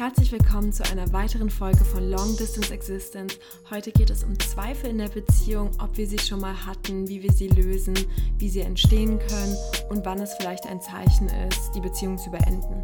Herzlich 0.00 0.32
willkommen 0.32 0.72
zu 0.72 0.82
einer 0.90 1.12
weiteren 1.12 1.50
Folge 1.50 1.84
von 1.84 2.08
Long 2.08 2.34
Distance 2.34 2.72
Existence. 2.72 3.38
Heute 3.68 3.92
geht 3.92 4.08
es 4.08 4.24
um 4.24 4.40
Zweifel 4.40 4.88
in 4.88 4.96
der 4.96 5.10
Beziehung, 5.10 5.72
ob 5.78 5.94
wir 5.98 6.06
sie 6.06 6.18
schon 6.18 6.40
mal 6.40 6.54
hatten, 6.64 7.06
wie 7.06 7.22
wir 7.22 7.30
sie 7.30 7.48
lösen, 7.48 7.92
wie 8.38 8.48
sie 8.48 8.62
entstehen 8.62 9.18
können 9.18 9.54
und 9.90 10.06
wann 10.06 10.18
es 10.20 10.32
vielleicht 10.40 10.66
ein 10.66 10.80
Zeichen 10.80 11.28
ist, 11.46 11.72
die 11.74 11.82
Beziehung 11.82 12.16
zu 12.16 12.30
beenden. 12.30 12.82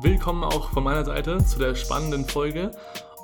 Willkommen 0.00 0.44
auch 0.44 0.70
von 0.70 0.82
meiner 0.82 1.04
Seite 1.04 1.44
zu 1.44 1.58
der 1.58 1.74
spannenden 1.74 2.24
Folge. 2.24 2.70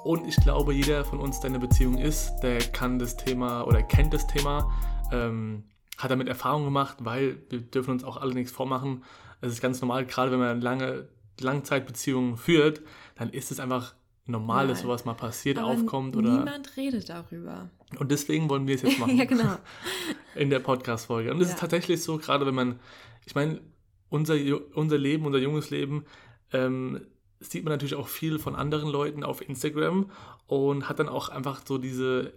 Und 0.05 0.29
ich 0.29 0.37
glaube, 0.37 0.75
jeder 0.75 1.07
von 1.07 1.21
uns, 1.21 1.41
der 1.41 1.49
in 1.49 1.57
einer 1.57 1.67
Beziehung 1.67 1.97
ist, 1.97 2.39
der 2.43 2.59
kann 2.59 2.99
das 2.99 3.17
Thema 3.17 3.63
oder 3.63 3.83
kennt 3.83 4.13
das 4.13 4.27
Thema, 4.27 4.71
ähm, 5.11 5.65
hat 5.97 6.11
damit 6.11 6.29
Erfahrung 6.29 6.65
gemacht, 6.65 6.99
weil 7.01 7.39
wir 7.49 7.63
dürfen 7.63 7.93
uns 7.93 8.05
auch 8.05 8.19
alle 8.19 8.35
nichts 8.35 8.53
vormachen. 8.53 9.05
Es 9.41 9.55
ist 9.55 9.63
ganz 9.63 9.81
normal, 9.81 10.05
gerade 10.05 10.31
wenn 10.31 10.39
man 10.39 10.61
lange 10.61 11.09
Langzeitbeziehungen 11.41 12.37
führt, 12.37 12.81
dann 13.17 13.31
ist 13.31 13.51
es 13.51 13.61
einfach 13.61 13.95
normal, 14.27 14.69
dass 14.69 14.83
sowas 14.83 15.05
mal 15.05 15.15
passiert, 15.15 15.59
Aber 15.59 15.69
aufkommt. 15.69 16.15
Oder 16.17 16.31
niemand 16.39 16.77
redet 16.77 17.09
darüber. 17.09 17.69
und 17.99 18.11
deswegen 18.11 18.49
wollen 18.49 18.67
wir 18.67 18.77
es 18.77 18.83
jetzt 18.83 18.99
machen. 19.01 19.17
ja, 19.17 19.25
genau. 19.25 19.57
In 20.37 20.51
der 20.51 20.61
Podcast-Folge. 20.61 21.33
Und 21.33 21.41
es 21.41 21.49
Ja. 21.49 21.55
ist 21.55 21.61
tatsächlich 21.61 22.03
so, 22.03 22.19
gerade 22.19 22.47
wenn 22.47 22.55
man, 22.55 22.79
ich 23.27 23.35
meine, 23.35 23.61
unser, 24.09 24.37
unser 24.75 24.99
Leben, 24.99 25.25
unser 25.27 25.39
junges 25.39 25.71
Leben, 25.71 26.05
ähm, 26.53 27.01
sieht 27.41 27.65
man 27.65 27.73
natürlich 27.73 27.95
auch 27.95 28.09
viel 28.09 28.39
von 28.39 28.55
anderen 28.55 28.89
Leuten 28.91 29.25
auf 29.25 29.41
Instagram 29.47 30.11
und 30.47 30.89
hat 30.89 30.99
dann 30.99 31.09
auch 31.09 31.29
einfach 31.31 31.63
so 31.67 31.79
diese 31.79 32.33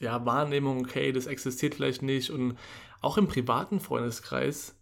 ja, 0.00 0.24
Wahrnehmung, 0.26 0.80
okay, 0.80 1.12
das 1.12 1.26
existiert 1.26 1.74
vielleicht 1.76 2.02
nicht. 2.02 2.30
Und 2.30 2.56
auch 3.00 3.18
im 3.18 3.28
privaten 3.28 3.78
Freundeskreis 3.80 4.74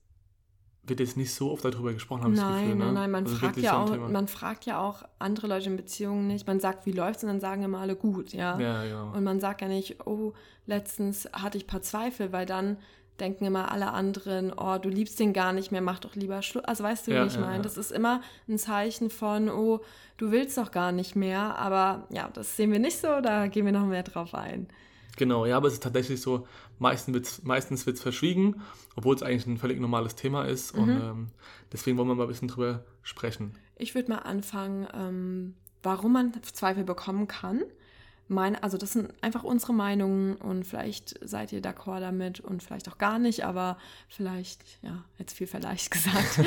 wird 0.85 1.01
jetzt 1.01 1.17
nicht 1.17 1.33
so 1.33 1.53
oft 1.53 1.65
darüber 1.65 1.93
gesprochen, 1.93 2.25
habe 2.25 2.35
ich 2.35 2.41
das 2.41 2.49
Nein, 2.49 2.65
Gefühl. 2.65 2.79
nein, 2.79 2.89
ne? 2.89 2.93
nein, 2.95 3.11
man 3.11 3.27
ist 3.27 3.35
fragt 3.35 3.57
ja 3.59 3.87
so 3.87 3.95
auch, 3.95 4.09
man 4.09 4.27
fragt 4.27 4.67
ja 4.67 4.81
auch 4.81 5.05
andere 5.21 5.47
Leute 5.47 5.71
in 5.71 5.77
Beziehungen 5.77 6.27
nicht. 6.27 6.47
Man 6.47 6.59
sagt, 6.59 6.87
wie 6.87 6.93
läuft's 6.93 7.23
und 7.23 7.29
dann 7.29 7.41
sagen 7.41 7.63
immer 7.63 7.79
alle 7.79 7.95
gut, 7.95 8.33
ja. 8.33 8.59
ja, 8.59 8.85
ja. 8.85 9.03
Und 9.05 9.23
man 9.23 9.39
sagt 9.39 9.61
ja 9.61 9.69
nicht, 9.69 10.07
oh, 10.07 10.33
letztens 10.67 11.29
hatte 11.33 11.57
ich 11.57 11.65
ein 11.65 11.69
paar 11.69 11.83
Zweifel, 11.83 12.33
weil 12.33 12.47
dann 12.47 12.79
denken 13.21 13.45
immer 13.45 13.71
alle 13.71 13.93
anderen, 13.93 14.53
oh, 14.53 14.79
du 14.79 14.89
liebst 14.89 15.21
den 15.21 15.33
gar 15.33 15.53
nicht 15.53 15.71
mehr, 15.71 15.83
mach 15.83 16.01
doch 16.01 16.17
lieber 16.17 16.43
Schluss. 16.43 16.65
Also 16.65 16.83
weißt 16.83 17.07
du, 17.07 17.13
Ja, 17.13 17.23
wie 17.23 17.29
ich 17.29 17.35
ja, 17.35 17.41
meine? 17.41 17.57
ja. 17.59 17.63
Das 17.63 17.77
ist 17.77 17.93
immer 17.93 18.21
ein 18.49 18.59
Zeichen 18.59 19.11
von, 19.11 19.49
oh, 19.51 19.81
du 20.17 20.33
willst 20.33 20.59
doch 20.59 20.73
gar 20.73 20.91
nicht 20.91 21.15
mehr. 21.15 21.57
Aber 21.59 22.09
ja, 22.11 22.29
das 22.33 22.57
sehen 22.57 22.73
wir 22.73 22.81
nicht 22.81 22.99
so, 22.99 23.21
da 23.21 23.47
gehen 23.47 23.67
wir 23.67 23.73
noch 23.73 23.87
mehr 23.87 24.03
drauf 24.03 24.35
ein. 24.35 24.67
Genau, 25.17 25.45
ja, 25.47 25.57
aber 25.57 25.69
es 25.69 25.75
ist 25.75 25.83
tatsächlich 25.83 26.21
so, 26.21 26.47
meistens 26.79 27.15
wird 27.15 27.27
es 27.27 27.43
meistens 27.43 27.87
wird's 27.87 28.01
verschwiegen, 28.01 28.63
obwohl 28.97 29.15
es 29.15 29.23
eigentlich 29.23 29.47
ein 29.47 29.59
völlig 29.59 29.79
normales 29.81 30.15
Thema 30.15 30.45
ist. 30.45 30.73
Und 30.73 30.95
Mhm. 30.95 31.03
ähm, 31.03 31.29
deswegen 31.73 31.99
wollen 31.99 32.09
wir 32.09 32.15
mal 32.15 32.25
ein 32.25 32.29
bisschen 32.29 32.49
drüber 32.49 32.85
sprechen. 33.03 33.53
Ich 33.77 33.95
würde 33.95 34.11
mal 34.11 34.19
anfangen, 34.21 34.87
ähm, 34.95 35.55
warum 35.83 36.13
man 36.13 36.33
Zweifel 36.43 36.85
bekommen 36.85 37.29
kann. 37.29 37.63
Meine, 38.29 38.63
also 38.63 38.79
das 38.79 38.93
sind 38.93 39.13
einfach 39.21 39.43
unsere 39.43 39.75
Meinungen 39.75 40.37
und 40.37 40.65
vielleicht 40.65 41.19
seid 41.29 41.53
ihr 41.53 41.61
d'accord 41.61 42.01
damit 42.01 42.41
und 42.41 42.63
vielleicht 42.63 42.89
auch 42.89 42.97
gar 42.97 43.19
nicht, 43.19 43.45
aber 43.45 43.77
vielleicht, 44.09 44.63
ja, 44.81 45.05
jetzt 45.19 45.37
viel 45.37 45.47
vielleicht 45.47 45.91
gesagt. 45.91 46.41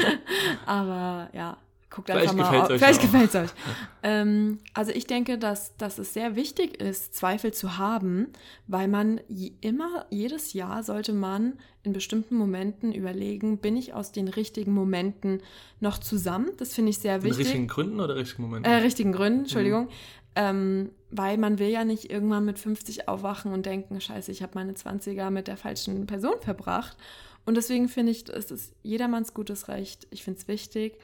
aber 0.66 1.30
ja, 1.34 1.58
guckt 1.96 2.10
Vielleicht 2.10 2.32
einfach 2.32 2.52
mal. 2.52 2.72
euch 2.72 2.78
Vielleicht 2.80 3.02
gefällt 3.02 3.30
es 3.30 3.36
euch. 3.36 3.50
ähm, 4.04 4.60
also 4.74 4.92
ich 4.92 5.08
denke, 5.08 5.38
dass, 5.38 5.76
dass 5.78 5.98
es 5.98 6.14
sehr 6.14 6.36
wichtig 6.36 6.82
ist, 6.82 7.16
Zweifel 7.16 7.54
zu 7.54 7.78
haben, 7.78 8.28
weil 8.68 8.88
man 8.88 9.22
je, 9.30 9.54
immer, 9.62 10.06
jedes 10.10 10.54
Jahr 10.54 10.84
sollte 10.84 11.14
man 11.14 11.54
in 11.84 11.94
bestimmten 11.94 12.36
Momenten 12.36 12.92
überlegen, 12.92 13.60
bin 13.60 13.78
ich 13.78 13.94
aus 13.94 14.12
den 14.12 14.28
richtigen 14.28 14.74
Momenten 14.74 15.42
noch 15.80 15.98
zusammen? 15.98 16.50
Das 16.58 16.74
finde 16.74 16.90
ich 16.90 17.00
sehr 17.00 17.16
In 17.16 17.24
wichtig. 17.24 17.46
richtigen 17.46 17.68
Gründen 17.68 18.00
oder 18.02 18.16
richtigen 18.18 18.44
Momenten? 18.44 18.72
Äh, 18.72 18.76
richtigen 18.78 19.14
Gründen, 19.14 19.40
Entschuldigung. 19.42 19.88
Ähm, 20.36 20.90
weil 21.12 21.38
man 21.38 21.60
will 21.60 21.70
ja 21.70 21.86
nicht 21.86 22.12
irgendwann 22.12 22.44
mit 22.44 22.60
50 22.60 23.08
aufwachen 23.08 23.54
und 23.54 23.66
denken, 23.66 24.02
scheiße, 24.02 24.34
ich 24.34 24.44
habe 24.44 24.52
meine 24.56 24.74
20er 24.74 25.30
mit 25.30 25.48
der 25.48 25.56
falschen 25.56 26.08
Person 26.08 26.36
verbracht. 26.42 26.98
Und 27.46 27.56
deswegen 27.56 27.88
finde 27.88 28.12
ich, 28.12 28.28
es 28.28 28.52
ist 28.52 28.74
jedermanns 28.84 29.34
gutes 29.34 29.70
Recht. 29.70 30.08
Ich 30.10 30.24
finde 30.24 30.42
es 30.42 30.48
wichtig, 30.50 31.00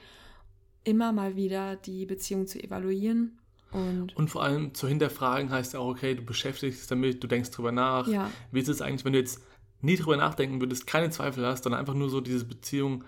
immer 0.83 1.11
mal 1.11 1.35
wieder 1.35 1.75
die 1.75 2.05
Beziehung 2.05 2.47
zu 2.47 2.61
evaluieren. 2.63 3.37
Und 3.71 4.15
Und 4.17 4.29
vor 4.29 4.43
allem 4.43 4.73
zu 4.73 4.87
hinterfragen 4.87 5.49
heißt 5.49 5.73
ja 5.73 5.79
auch, 5.79 5.87
okay, 5.89 6.13
du 6.15 6.23
beschäftigst 6.23 6.81
dich 6.81 6.87
damit, 6.87 7.23
du 7.23 7.27
denkst 7.27 7.51
drüber 7.51 7.71
nach. 7.71 8.07
ja, 8.07 8.29
Wie 8.51 8.59
ist 8.59 8.67
es 8.67 8.81
eigentlich, 8.81 9.05
wenn 9.05 9.13
du 9.13 9.19
jetzt 9.19 9.41
nie 9.81 9.95
drüber 9.95 10.17
nachdenken 10.17 10.59
würdest, 10.59 10.85
keine 10.87 11.09
Zweifel 11.09 11.45
hast, 11.45 11.63
sondern 11.63 11.79
einfach 11.79 11.93
nur 11.93 12.09
so 12.09 12.19
diese 12.21 12.45
Beziehung 12.45 13.03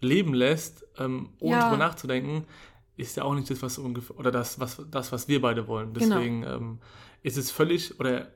leben 0.00 0.34
lässt, 0.34 0.84
ähm, 0.98 1.30
ohne 1.38 1.56
Ja. 1.58 1.64
drüber 1.64 1.76
nachzudenken, 1.78 2.44
ist 2.96 3.16
ja 3.16 3.22
auch 3.22 3.34
nicht 3.34 3.48
das, 3.48 3.62
was 3.62 3.78
ungefähr, 3.78 4.18
oder 4.18 4.30
das, 4.32 4.58
was, 4.58 4.82
das, 4.90 5.12
was 5.12 5.28
wir 5.28 5.40
beide 5.40 5.68
wollen. 5.68 5.92
Genau. 5.92 6.16
Deswegen 6.16 6.42
ähm, 6.42 6.78
ist 7.22 7.38
es 7.38 7.50
völlig 7.50 7.98
oder 8.00 8.28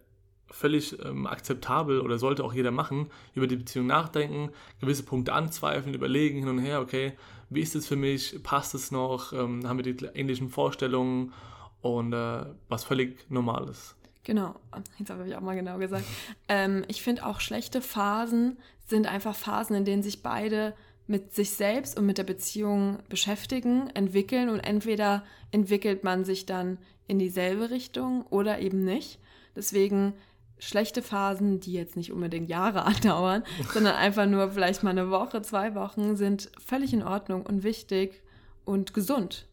völlig 0.52 0.98
ähm, 1.04 1.26
akzeptabel 1.26 2.00
oder 2.00 2.18
sollte 2.18 2.44
auch 2.44 2.54
jeder 2.54 2.70
machen, 2.70 3.10
über 3.34 3.46
die 3.46 3.56
Beziehung 3.56 3.86
nachdenken, 3.86 4.50
gewisse 4.80 5.02
Punkte 5.02 5.32
anzweifeln, 5.32 5.94
überlegen 5.94 6.38
hin 6.38 6.48
und 6.48 6.58
her, 6.58 6.80
okay, 6.80 7.12
wie 7.50 7.60
ist 7.60 7.74
es 7.74 7.86
für 7.86 7.96
mich, 7.96 8.42
passt 8.42 8.74
es 8.74 8.90
noch, 8.90 9.32
ähm, 9.32 9.66
haben 9.68 9.82
wir 9.82 9.92
die 9.92 10.04
ähnlichen 10.14 10.48
Vorstellungen 10.48 11.32
und 11.80 12.12
äh, 12.12 12.44
was 12.68 12.84
völlig 12.84 13.30
Normales. 13.30 13.96
Genau, 14.24 14.54
jetzt 14.98 15.10
habe 15.10 15.26
ich 15.26 15.34
auch 15.34 15.40
mal 15.40 15.56
genau 15.56 15.78
gesagt. 15.78 16.04
Ähm, 16.48 16.84
ich 16.88 17.02
finde 17.02 17.24
auch 17.24 17.40
schlechte 17.40 17.80
Phasen 17.80 18.58
sind 18.86 19.06
einfach 19.06 19.34
Phasen, 19.34 19.74
in 19.74 19.84
denen 19.84 20.02
sich 20.02 20.22
beide 20.22 20.74
mit 21.06 21.34
sich 21.34 21.50
selbst 21.52 21.98
und 21.98 22.04
mit 22.06 22.18
der 22.18 22.24
Beziehung 22.24 22.98
beschäftigen, 23.08 23.88
entwickeln 23.94 24.48
und 24.48 24.60
entweder 24.60 25.24
entwickelt 25.50 26.04
man 26.04 26.24
sich 26.24 26.46
dann 26.46 26.78
in 27.06 27.18
dieselbe 27.18 27.70
Richtung 27.70 28.26
oder 28.28 28.58
eben 28.58 28.84
nicht. 28.84 29.18
Deswegen 29.56 30.14
schlechte 30.62 31.02
Phasen, 31.02 31.58
die 31.58 31.72
jetzt 31.72 31.96
nicht 31.96 32.12
unbedingt 32.12 32.48
Jahre 32.48 32.84
andauern, 32.84 33.42
sondern 33.72 33.96
einfach 33.96 34.26
nur 34.26 34.50
vielleicht 34.50 34.82
mal 34.82 34.90
eine 34.90 35.10
Woche, 35.10 35.42
zwei 35.42 35.74
Wochen, 35.74 36.16
sind 36.16 36.50
völlig 36.64 36.92
in 36.92 37.02
Ordnung 37.02 37.44
und 37.44 37.64
wichtig 37.64 38.22
und 38.64 38.94
gesund. 38.94 39.46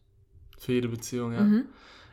Für 0.58 0.72
jede 0.72 0.88
Beziehung, 0.88 1.32
ja. 1.32 1.40
Mhm. 1.40 1.64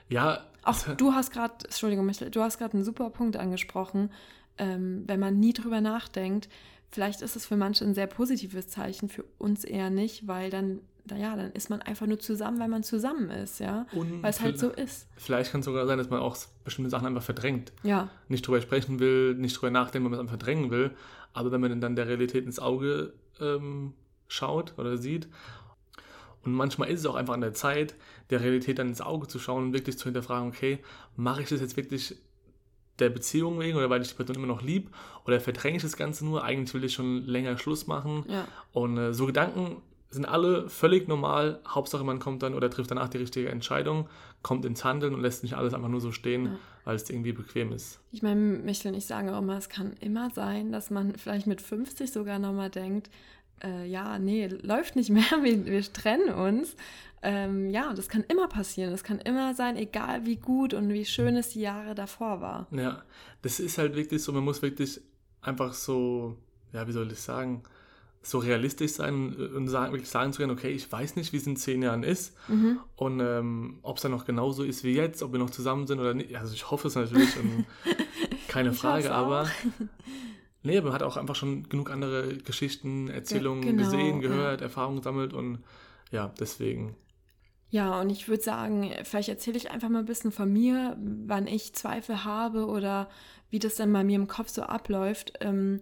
Ja, 0.10 0.46
Auch 0.64 0.78
du 0.96 1.14
hast 1.14 1.32
gerade, 1.32 1.54
Entschuldigung, 1.66 2.06
Michael, 2.06 2.32
du 2.32 2.42
hast 2.42 2.58
gerade 2.58 2.74
einen 2.74 2.84
super 2.84 3.10
Punkt 3.10 3.38
angesprochen. 3.38 4.10
Ähm, 4.58 5.04
wenn 5.06 5.20
man 5.20 5.40
nie 5.40 5.54
drüber 5.54 5.82
nachdenkt, 5.82 6.50
vielleicht 6.90 7.22
ist 7.22 7.36
es 7.36 7.46
für 7.46 7.58
manche 7.58 7.86
ein 7.86 7.94
sehr 7.94 8.08
positives 8.08 8.68
Zeichen, 8.68 9.10
für 9.10 9.26
uns 9.38 9.64
eher 9.64 9.92
nicht, 9.92 10.28
weil 10.28 10.50
dann, 10.50 10.80
naja, 11.10 11.36
dann 11.36 11.52
ist 11.52 11.70
man 11.70 11.82
einfach 11.82 12.06
nur 12.06 12.20
zusammen, 12.20 12.60
weil 12.60 12.68
man 12.68 12.84
zusammen 12.84 13.30
ist, 13.30 13.60
ja. 13.60 13.86
Und 13.94 14.22
Weil 14.22 14.30
es 14.30 14.42
halt 14.42 14.60
so 14.60 14.70
ist. 14.70 15.08
Vielleicht 15.16 15.52
kann 15.52 15.60
es 15.62 15.66
sogar 15.66 15.86
sein, 15.88 15.98
dass 15.98 16.10
man 16.10 16.20
auch 16.20 16.38
bestimmte 16.64 16.90
Sachen 16.90 17.08
einfach 17.08 17.24
verdrängt. 17.24 17.72
Ja, 17.84 18.10
Nicht 18.28 18.48
drüber 18.48 18.62
sprechen 18.62 19.00
will, 19.00 19.36
nicht 19.36 19.56
drüber 19.58 19.72
nachdenken, 19.72 20.06
weil 20.06 20.12
man 20.12 20.20
es 20.20 20.22
einfach 20.22 20.38
verdrängen 20.38 20.72
will. 20.72 20.92
Aber 21.34 21.52
wenn 21.52 21.62
man 21.62 21.82
dann 21.82 21.96
der 21.96 22.08
Realität 22.08 22.46
ins 22.46 22.60
Auge 22.60 23.14
ähm, 23.40 23.94
schaut 24.28 24.74
oder 24.78 24.98
sieht, 24.98 25.28
und 26.44 26.54
manchmal 26.54 26.90
ist 26.90 27.02
es 27.02 27.06
auch 27.06 27.16
einfach 27.16 27.34
an 27.34 27.42
der 27.42 27.54
Zeit, 27.54 27.96
der 28.30 28.42
Realität 28.42 28.80
dann 28.80 28.88
ins 28.88 29.02
Auge 29.02 29.28
zu 29.28 29.38
schauen 29.38 29.66
und 29.66 29.74
wirklich 29.74 29.98
zu 29.98 30.06
hinterfragen, 30.06 30.48
okay, 30.48 30.80
mache 31.18 31.42
ich 31.42 31.50
das 31.50 31.60
jetzt 31.60 31.76
wirklich 31.76 32.16
der 33.00 33.10
Beziehung 33.10 33.60
wegen 33.60 33.78
oder 33.78 33.90
weil 33.90 34.02
ich 34.02 34.10
die 34.10 34.16
Person 34.16 34.38
immer 34.38 34.48
noch 34.48 34.62
lieb 34.62 34.90
oder 35.26 35.40
verdränge 35.40 35.78
ich 35.78 35.84
das 35.84 35.98
Ganze 35.98 36.26
nur, 36.26 36.44
eigentlich 36.44 36.74
will 36.74 36.84
ich 36.84 36.94
schon 36.94 37.24
länger 37.26 37.58
Schluss 37.58 37.88
machen. 37.88 38.26
ja. 38.28 38.48
Und 38.72 38.98
äh, 38.98 39.14
so 39.14 39.26
Gedanken 39.26 39.82
sind 40.10 40.26
alle 40.26 40.70
völlig 40.70 41.08
normal. 41.08 41.60
Hauptsache, 41.68 42.04
man 42.04 42.20
kommt 42.20 42.44
dann 42.44 42.54
oder 42.54 42.70
trifft 42.70 42.92
danach 42.92 43.10
die 43.10 43.18
richtige 43.18 43.50
Entscheidung, 43.50 44.08
kommt 44.42 44.64
ins 44.66 44.84
Handeln 44.86 45.14
und 45.14 45.22
lässt 45.22 45.44
nicht 45.44 45.56
alles 45.56 45.74
einfach 45.74 45.90
nur 45.90 46.02
so 46.02 46.12
stehen, 46.12 46.46
Ja. 46.46 46.52
weil 46.86 46.96
es 46.96 47.10
irgendwie 47.10 47.34
bequem 47.34 47.72
ist. 47.74 48.00
Ich 48.12 48.22
meine, 48.22 48.40
Michel 48.40 48.92
und 48.92 48.98
ich 48.98 49.06
sagen 49.06 49.30
auch 49.30 49.40
immer, 49.40 49.58
es 49.58 49.68
kann 49.70 49.94
immer 50.00 50.30
sein, 50.30 50.72
dass 50.72 50.90
man 50.90 51.16
vielleicht 51.16 51.48
mit 51.48 51.62
50 51.62 52.12
sogar 52.12 52.40
nochmal 52.40 52.70
denkt, 52.70 53.10
äh, 53.64 53.86
ja, 53.88 54.18
nee, 54.20 54.48
läuft 54.48 54.96
nicht 54.96 55.10
mehr, 55.10 55.24
wir, 55.44 55.66
wir 55.66 55.82
trennen 55.94 56.30
uns. 56.34 56.76
Ähm, 57.24 57.72
ja, 57.72 57.94
das 57.96 58.08
kann 58.10 58.24
immer 58.28 58.48
passieren. 58.48 58.92
Das 58.92 59.04
kann 59.04 59.18
immer 59.20 59.56
sein, 59.56 59.76
egal 59.76 60.26
wie 60.28 60.36
gut 60.36 60.76
und 60.76 60.90
wie 60.94 61.04
schön 61.04 61.36
es 61.36 61.50
die 61.50 61.62
Jahre 61.62 61.96
davor 61.96 62.42
war. 62.42 62.68
Ja, 62.72 63.02
das 63.42 63.60
ist 63.60 63.80
halt 63.80 63.96
wirklich 63.96 64.24
so, 64.24 64.32
man 64.32 64.44
muss 64.44 64.62
wirklich 64.62 65.02
einfach 65.42 65.74
so, 65.74 66.38
ja, 66.74 66.88
wie 66.88 66.92
soll 66.92 67.12
ich 67.12 67.20
sagen, 67.20 67.64
so 68.30 68.40
realistisch 68.40 68.92
sein 68.94 69.36
und 69.36 69.68
sagen, 69.68 69.94
wirklich 69.94 70.10
sagen 70.10 70.34
zu 70.34 70.42
können, 70.42 70.52
okay, 70.52 70.70
ich 70.72 70.92
weiß 70.92 71.16
nicht, 71.16 71.32
wie 71.34 71.38
es 71.38 71.48
in 71.48 71.56
zehn 71.56 71.82
Jahren 71.82 72.04
ist 72.04 72.36
Mhm. 72.48 72.80
und 72.96 73.20
ähm, 73.22 73.80
ob 73.84 73.98
es 73.98 74.04
dann 74.04 74.12
noch 74.12 74.26
genauso 74.26 74.64
ist 74.64 74.84
wie 74.84 74.94
jetzt, 74.94 75.24
ob 75.24 75.32
wir 75.32 75.40
noch 75.40 75.50
zusammen 75.50 75.88
sind 75.88 76.00
oder 76.00 76.14
nicht. 76.14 76.36
Also 76.36 76.54
ich 76.54 76.70
hoffe 76.70 76.88
es 76.88 76.96
natürlich 76.96 77.38
und 77.38 77.66
keine 78.48 78.72
Ich 78.72 78.78
Frage, 78.78 79.12
aber 79.12 79.50
nee, 80.64 80.82
man 80.82 80.94
hat 80.94 81.04
auch 81.04 81.18
einfach 81.18 81.36
schon 81.36 81.70
genug 81.70 81.90
andere 81.92 82.38
Geschichten, 82.38 83.08
Erzählungen 83.10 83.62
genau, 83.62 83.84
gesehen, 83.84 84.22
ja. 84.22 84.28
gehört, 84.28 84.62
Erfahrungen 84.62 84.98
gesammelt 84.98 85.34
und 85.34 85.60
ja, 86.12 86.34
deswegen. 86.40 86.96
Ja, 87.70 88.00
und 88.00 88.10
ich 88.10 88.30
würde 88.30 88.42
sagen, 88.44 88.94
vielleicht 89.04 89.28
erzähle 89.30 89.58
ich 89.58 89.72
einfach 89.72 89.90
mal 89.90 90.00
ein 90.00 90.06
bisschen 90.06 90.32
von 90.32 90.52
mir, 90.52 90.98
wann 91.26 91.48
ich 91.48 91.74
Zweifel 91.74 92.24
habe 92.24 92.66
oder 92.66 93.10
wie 93.50 93.60
das 93.60 93.76
dann 93.76 93.92
bei 93.92 94.04
mir 94.06 94.16
im 94.16 94.28
Kopf 94.28 94.50
so 94.50 94.64
abläuft. 94.64 95.34
Ähm, 95.42 95.82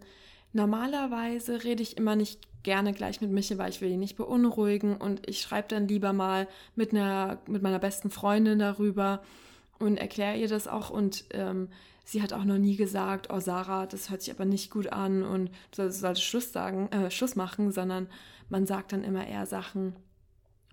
normalerweise 0.56 1.64
rede 1.64 1.84
ich 1.84 1.98
immer 1.98 2.16
nicht 2.16 2.40
gerne 2.64 2.94
gleich 2.94 3.22
mit 3.22 3.32
Michel, 3.32 3.58
weil 3.58 3.70
ich 3.70 3.82
will 3.82 3.92
ihn 3.92 4.00
nicht 4.00 4.16
beunruhigen 4.16 4.98
und 4.98 5.28
ich 5.30 5.42
schreibe 5.42 5.68
dann 5.68 5.88
lieber 5.88 6.14
mal 6.14 6.48
mit 6.76 6.92
einer 6.92 7.38
mit 7.48 7.62
meiner 7.62 7.80
besten 7.80 8.10
Freundin 8.10 8.60
darüber 8.60 9.22
und 9.78 9.98
erkläre 9.98 10.38
ihr 10.38 10.48
das 10.48 10.68
auch 10.68 10.90
und 10.90 11.26
ähm, 11.32 11.70
sie 12.04 12.24
hat 12.24 12.34
auch 12.34 12.44
noch 12.44 12.58
nie 12.58 12.76
gesagt, 12.76 13.32
oh 13.32 13.40
Sarah, 13.40 13.86
das 13.86 14.10
hört 14.10 14.22
sich 14.22 14.34
aber 14.34 14.46
nicht 14.46 14.72
gut 14.72 14.92
an 14.92 15.24
und 15.24 15.52
du 15.76 15.92
solltest 15.92 16.24
Schluss 16.24 16.52
sagen, 16.52 16.90
äh, 16.92 17.12
Schluss 17.12 17.36
machen, 17.36 17.72
sondern 17.72 18.08
man 18.50 18.66
sagt 18.66 18.94
dann 18.94 19.04
immer 19.04 19.28
eher 19.28 19.46
Sachen 19.46 19.96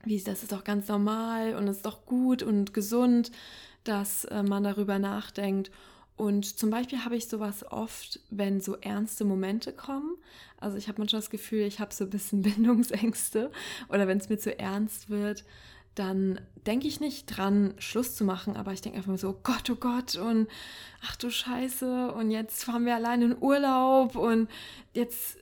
wie 0.04 0.20
das 0.20 0.42
ist 0.42 0.52
doch 0.52 0.64
ganz 0.64 0.88
normal 0.88 1.54
und 1.54 1.68
ist 1.68 1.86
doch 1.86 2.04
gut 2.06 2.42
und 2.42 2.74
gesund, 2.74 3.30
dass 3.84 4.24
äh, 4.24 4.42
man 4.42 4.64
darüber 4.64 4.98
nachdenkt. 4.98 5.70
Und 6.22 6.56
zum 6.56 6.70
Beispiel 6.70 7.04
habe 7.04 7.16
ich 7.16 7.26
sowas 7.26 7.64
oft, 7.72 8.20
wenn 8.30 8.60
so 8.60 8.76
ernste 8.76 9.24
Momente 9.24 9.72
kommen. 9.72 10.14
Also 10.56 10.76
ich 10.76 10.86
habe 10.86 11.00
manchmal 11.00 11.20
das 11.20 11.30
Gefühl, 11.30 11.62
ich 11.62 11.80
habe 11.80 11.92
so 11.92 12.04
ein 12.04 12.10
bisschen 12.10 12.42
Bindungsängste 12.42 13.50
oder 13.88 14.06
wenn 14.06 14.18
es 14.18 14.28
mir 14.28 14.38
zu 14.38 14.56
ernst 14.56 15.10
wird, 15.10 15.42
dann 15.96 16.40
denke 16.64 16.86
ich 16.86 17.00
nicht 17.00 17.26
dran, 17.26 17.74
Schluss 17.78 18.14
zu 18.14 18.24
machen, 18.24 18.54
aber 18.54 18.72
ich 18.72 18.80
denke 18.80 18.98
einfach 18.98 19.18
so, 19.18 19.36
Gott, 19.42 19.68
oh 19.68 19.74
Gott, 19.74 20.14
und 20.14 20.46
ach 21.04 21.16
du 21.16 21.28
Scheiße, 21.28 22.12
und 22.12 22.30
jetzt 22.30 22.62
fahren 22.62 22.86
wir 22.86 22.94
allein 22.94 23.22
in 23.22 23.36
Urlaub 23.42 24.14
und 24.14 24.48
jetzt, 24.94 25.36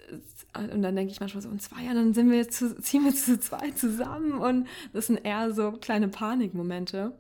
und 0.55 0.81
dann 0.81 0.97
denke 0.97 1.13
ich 1.13 1.21
manchmal 1.21 1.43
so, 1.43 1.51
in 1.51 1.61
zwei 1.61 1.83
Jahren, 1.83 1.97
dann 1.97 2.15
sind 2.15 2.31
wir 2.31 2.49
zu, 2.49 2.75
ziehen 2.81 3.05
wir 3.05 3.15
zu 3.15 3.39
zwei 3.39 3.71
zusammen 3.73 4.33
und 4.33 4.67
das 4.95 5.09
sind 5.09 5.27
eher 5.27 5.53
so 5.53 5.73
kleine 5.73 6.09
Panikmomente. 6.09 7.13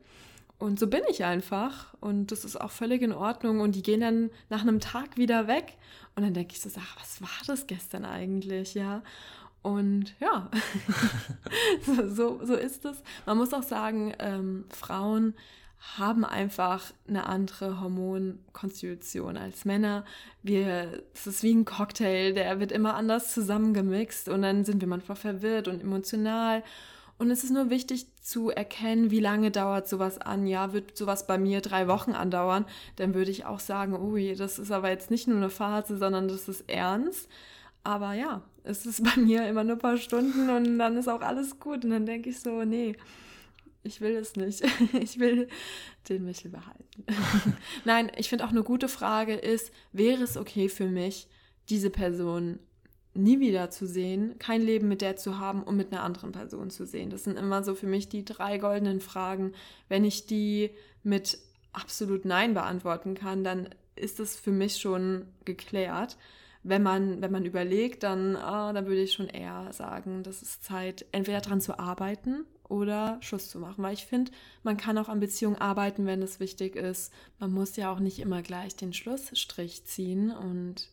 Und 0.60 0.78
so 0.78 0.88
bin 0.88 1.00
ich 1.08 1.24
einfach 1.24 1.94
und 2.00 2.30
das 2.32 2.44
ist 2.44 2.60
auch 2.60 2.70
völlig 2.70 3.00
in 3.00 3.14
Ordnung 3.14 3.60
und 3.60 3.74
die 3.74 3.82
gehen 3.82 4.02
dann 4.02 4.30
nach 4.50 4.60
einem 4.60 4.78
Tag 4.78 5.16
wieder 5.16 5.48
weg 5.48 5.78
und 6.14 6.22
dann 6.22 6.34
denke 6.34 6.52
ich 6.52 6.60
so, 6.60 6.68
ach, 6.78 7.00
was 7.00 7.22
war 7.22 7.28
das 7.46 7.66
gestern 7.66 8.04
eigentlich, 8.04 8.74
ja? 8.74 9.02
Und 9.62 10.14
ja, 10.20 10.50
so, 12.08 12.44
so, 12.44 12.54
ist 12.54 12.84
es. 12.84 13.02
Man 13.24 13.38
muss 13.38 13.54
auch 13.54 13.62
sagen, 13.62 14.12
ähm, 14.18 14.66
Frauen 14.68 15.34
haben 15.96 16.26
einfach 16.26 16.92
eine 17.08 17.24
andere 17.24 17.80
Hormonkonstitution 17.80 19.38
als 19.38 19.64
Männer. 19.64 20.04
Wir, 20.42 21.02
es 21.14 21.26
ist 21.26 21.42
wie 21.42 21.54
ein 21.54 21.64
Cocktail, 21.64 22.34
der 22.34 22.60
wird 22.60 22.70
immer 22.70 22.96
anders 22.96 23.32
zusammengemixt 23.32 24.28
und 24.28 24.42
dann 24.42 24.66
sind 24.66 24.82
wir 24.82 24.88
manchmal 24.88 25.16
verwirrt 25.16 25.68
und 25.68 25.80
emotional. 25.80 26.62
Und 27.20 27.30
es 27.30 27.44
ist 27.44 27.50
nur 27.50 27.68
wichtig 27.68 28.06
zu 28.22 28.48
erkennen, 28.48 29.10
wie 29.10 29.20
lange 29.20 29.50
dauert 29.50 29.86
sowas 29.86 30.16
an. 30.16 30.46
Ja, 30.46 30.72
wird 30.72 30.96
sowas 30.96 31.26
bei 31.26 31.36
mir 31.36 31.60
drei 31.60 31.86
Wochen 31.86 32.12
andauern, 32.12 32.64
dann 32.96 33.12
würde 33.12 33.30
ich 33.30 33.44
auch 33.44 33.60
sagen, 33.60 33.94
ui, 33.94 34.34
das 34.34 34.58
ist 34.58 34.70
aber 34.70 34.88
jetzt 34.88 35.10
nicht 35.10 35.28
nur 35.28 35.36
eine 35.36 35.50
Phase, 35.50 35.98
sondern 35.98 36.28
das 36.28 36.48
ist 36.48 36.64
ernst. 36.66 37.28
Aber 37.84 38.14
ja, 38.14 38.40
es 38.64 38.86
ist 38.86 39.04
bei 39.14 39.20
mir 39.20 39.46
immer 39.46 39.64
nur 39.64 39.76
ein 39.76 39.80
paar 39.80 39.98
Stunden 39.98 40.48
und 40.48 40.78
dann 40.78 40.96
ist 40.96 41.08
auch 41.08 41.20
alles 41.20 41.60
gut. 41.60 41.84
Und 41.84 41.90
dann 41.90 42.06
denke 42.06 42.30
ich 42.30 42.40
so, 42.40 42.64
nee, 42.64 42.96
ich 43.82 44.00
will 44.00 44.16
es 44.16 44.36
nicht. 44.36 44.64
Ich 44.98 45.18
will 45.18 45.48
den 46.08 46.24
Michel 46.24 46.50
behalten. 46.50 47.04
Nein, 47.84 48.10
ich 48.16 48.30
finde 48.30 48.46
auch 48.46 48.50
eine 48.50 48.62
gute 48.62 48.88
Frage 48.88 49.34
ist, 49.34 49.72
wäre 49.92 50.22
es 50.22 50.38
okay 50.38 50.70
für 50.70 50.86
mich, 50.86 51.28
diese 51.68 51.90
Person 51.90 52.60
nie 53.14 53.40
wieder 53.40 53.70
zu 53.70 53.86
sehen, 53.86 54.36
kein 54.38 54.62
Leben 54.62 54.88
mit 54.88 55.00
der 55.00 55.16
zu 55.16 55.38
haben 55.38 55.62
und 55.62 55.76
mit 55.76 55.92
einer 55.92 56.02
anderen 56.02 56.32
Person 56.32 56.70
zu 56.70 56.86
sehen? 56.86 57.10
Das 57.10 57.24
sind 57.24 57.38
immer 57.38 57.62
so 57.62 57.74
für 57.74 57.86
mich 57.86 58.08
die 58.08 58.24
drei 58.24 58.58
goldenen 58.58 59.00
Fragen. 59.00 59.52
Wenn 59.88 60.04
ich 60.04 60.26
die 60.26 60.70
mit 61.02 61.38
absolut 61.72 62.24
Nein 62.24 62.54
beantworten 62.54 63.14
kann, 63.14 63.44
dann 63.44 63.68
ist 63.96 64.18
das 64.18 64.36
für 64.36 64.52
mich 64.52 64.76
schon 64.76 65.26
geklärt 65.44 66.16
wenn 66.62 66.82
man, 66.82 67.22
wenn 67.22 67.32
man 67.32 67.44
überlegt, 67.44 68.02
dann, 68.02 68.36
ah, 68.36 68.72
dann 68.72 68.86
würde 68.86 69.02
ich 69.02 69.12
schon 69.12 69.28
eher 69.28 69.72
sagen, 69.72 70.22
das 70.22 70.42
ist 70.42 70.62
Zeit, 70.64 71.06
entweder 71.12 71.40
daran 71.40 71.60
zu 71.60 71.78
arbeiten 71.78 72.44
oder 72.68 73.18
Schuss 73.22 73.48
zu 73.48 73.58
machen. 73.58 73.82
Weil 73.82 73.94
ich 73.94 74.04
finde, 74.04 74.30
man 74.62 74.76
kann 74.76 74.98
auch 74.98 75.08
an 75.08 75.20
Beziehungen 75.20 75.56
arbeiten, 75.56 76.06
wenn 76.06 76.22
es 76.22 76.38
wichtig 76.38 76.76
ist. 76.76 77.12
Man 77.38 77.52
muss 77.52 77.76
ja 77.76 77.90
auch 77.90 77.98
nicht 77.98 78.18
immer 78.18 78.42
gleich 78.42 78.76
den 78.76 78.92
Schlussstrich 78.92 79.86
ziehen. 79.86 80.30
Und 80.30 80.90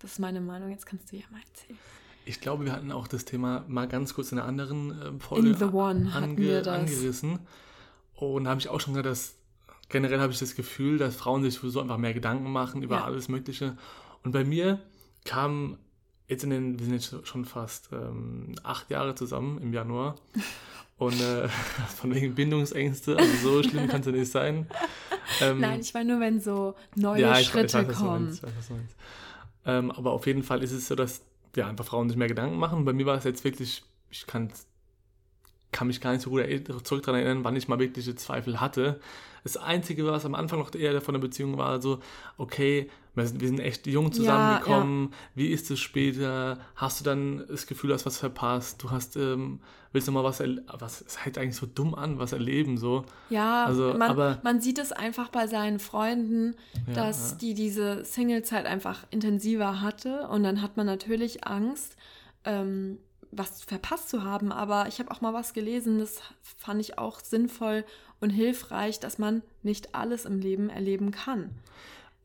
das 0.00 0.12
ist 0.12 0.18
meine 0.18 0.40
Meinung. 0.40 0.70
Jetzt 0.70 0.86
kannst 0.86 1.12
du 1.12 1.16
ja 1.16 1.22
mal 1.30 1.40
erzählen. 1.40 1.78
Ich 2.24 2.40
glaube, 2.40 2.64
wir 2.64 2.72
hatten 2.72 2.92
auch 2.92 3.08
das 3.08 3.24
Thema 3.24 3.64
mal 3.68 3.88
ganz 3.88 4.14
kurz 4.14 4.32
in 4.32 4.38
einer 4.38 4.46
anderen 4.46 4.90
äh, 4.90 5.20
Folge 5.20 5.52
das. 6.62 6.68
angerissen. 6.68 7.38
Und 8.14 8.44
da 8.44 8.50
habe 8.50 8.60
ich 8.60 8.68
auch 8.68 8.80
schon 8.80 8.94
gesagt, 8.94 9.06
dass 9.06 9.34
generell 9.88 10.20
habe 10.20 10.32
ich 10.32 10.38
das 10.38 10.54
Gefühl, 10.54 10.98
dass 10.98 11.16
Frauen 11.16 11.42
sich 11.42 11.54
sowieso 11.54 11.80
einfach 11.80 11.96
mehr 11.96 12.14
Gedanken 12.14 12.50
machen 12.50 12.82
über 12.82 12.96
ja. 12.96 13.04
alles 13.04 13.28
Mögliche. 13.28 13.76
Und 14.22 14.32
bei 14.32 14.44
mir 14.44 14.80
kam 15.24 15.78
jetzt 16.28 16.44
in 16.44 16.50
den, 16.50 16.78
wir 16.78 16.86
sind 16.86 16.94
jetzt 16.94 17.26
schon 17.26 17.44
fast 17.44 17.90
ähm, 17.92 18.54
acht 18.62 18.90
Jahre 18.90 19.14
zusammen 19.14 19.60
im 19.60 19.72
Januar. 19.72 20.16
Und 20.98 21.18
äh, 21.18 21.48
von 21.96 22.14
wegen 22.14 22.34
Bindungsängste, 22.34 23.16
also 23.16 23.36
so 23.42 23.62
schlimm 23.62 23.88
kann 23.88 24.00
es 24.00 24.06
ja 24.06 24.12
nicht 24.12 24.30
sein. 24.30 24.66
Ähm, 25.40 25.60
Nein, 25.60 25.80
ich 25.80 25.94
meine 25.94 26.12
nur, 26.12 26.20
wenn 26.20 26.40
so 26.40 26.74
neue 26.96 27.20
ja, 27.20 27.36
Schritte 27.36 27.78
ich 27.82 27.88
weiß, 27.88 27.96
kommen. 27.96 28.24
Meinst, 28.24 28.42
ähm, 29.66 29.90
aber 29.90 30.12
auf 30.12 30.26
jeden 30.26 30.42
Fall 30.42 30.62
ist 30.62 30.72
es 30.72 30.88
so, 30.88 30.94
dass 30.94 31.22
ja, 31.56 31.68
einfach 31.68 31.84
Frauen 31.84 32.08
sich 32.08 32.18
mehr 32.18 32.28
Gedanken 32.28 32.58
machen. 32.58 32.84
Bei 32.84 32.92
mir 32.92 33.06
war 33.06 33.16
es 33.16 33.24
jetzt 33.24 33.44
wirklich, 33.44 33.82
ich 34.10 34.26
kann, 34.26 34.50
kann 35.72 35.86
mich 35.86 36.00
gar 36.00 36.12
nicht 36.12 36.22
so 36.22 36.30
gut 36.30 36.86
zurück 36.86 37.04
daran 37.04 37.20
erinnern, 37.20 37.44
wann 37.44 37.56
ich 37.56 37.68
mal 37.68 37.78
wirkliche 37.78 38.14
Zweifel 38.14 38.60
hatte. 38.60 39.00
Das 39.42 39.56
Einzige, 39.56 40.04
was 40.06 40.24
am 40.24 40.34
Anfang 40.34 40.58
noch 40.58 40.74
eher 40.74 41.00
von 41.00 41.14
der 41.14 41.20
Beziehung 41.20 41.56
war, 41.56 41.80
so, 41.80 42.00
okay, 42.36 42.90
wir 43.14 43.26
sind 43.26 43.60
echt 43.60 43.86
jung 43.86 44.12
zusammengekommen, 44.12 45.04
ja, 45.04 45.10
ja. 45.10 45.16
wie 45.34 45.46
ist 45.48 45.70
es 45.70 45.80
später? 45.80 46.58
Hast 46.76 47.00
du 47.00 47.04
dann 47.04 47.44
das 47.48 47.66
Gefühl, 47.66 47.88
du 47.88 47.94
hast 47.94 48.06
was 48.06 48.18
verpasst? 48.18 48.82
Du 48.82 48.90
hast, 48.90 49.16
ähm, 49.16 49.60
willst 49.92 50.06
du 50.08 50.12
mal 50.12 50.22
was, 50.22 50.40
was, 50.40 51.00
es 51.00 51.24
hört 51.24 51.38
eigentlich 51.38 51.56
so 51.56 51.66
dumm 51.66 51.94
an, 51.94 52.18
was 52.18 52.32
erleben, 52.32 52.78
so. 52.78 53.04
Ja, 53.28 53.64
also, 53.64 53.94
man, 53.94 54.10
aber, 54.10 54.38
man 54.42 54.60
sieht 54.60 54.78
es 54.78 54.92
einfach 54.92 55.28
bei 55.28 55.46
seinen 55.46 55.80
Freunden, 55.80 56.54
ja, 56.86 56.94
dass 56.94 57.36
die 57.36 57.54
diese 57.54 58.04
Singlezeit 58.04 58.66
einfach 58.66 59.04
intensiver 59.10 59.80
hatte 59.80 60.28
und 60.28 60.42
dann 60.42 60.62
hat 60.62 60.76
man 60.76 60.86
natürlich 60.86 61.46
Angst, 61.46 61.96
ähm, 62.44 62.98
was 63.32 63.62
verpasst 63.62 64.08
zu 64.08 64.24
haben, 64.24 64.52
aber 64.52 64.88
ich 64.88 64.98
habe 64.98 65.10
auch 65.10 65.20
mal 65.20 65.32
was 65.32 65.52
gelesen, 65.52 65.98
das 65.98 66.20
fand 66.42 66.80
ich 66.80 66.98
auch 66.98 67.20
sinnvoll 67.20 67.84
und 68.20 68.30
hilfreich, 68.30 69.00
dass 69.00 69.18
man 69.18 69.42
nicht 69.62 69.94
alles 69.94 70.24
im 70.24 70.40
Leben 70.40 70.68
erleben 70.68 71.10
kann. 71.10 71.50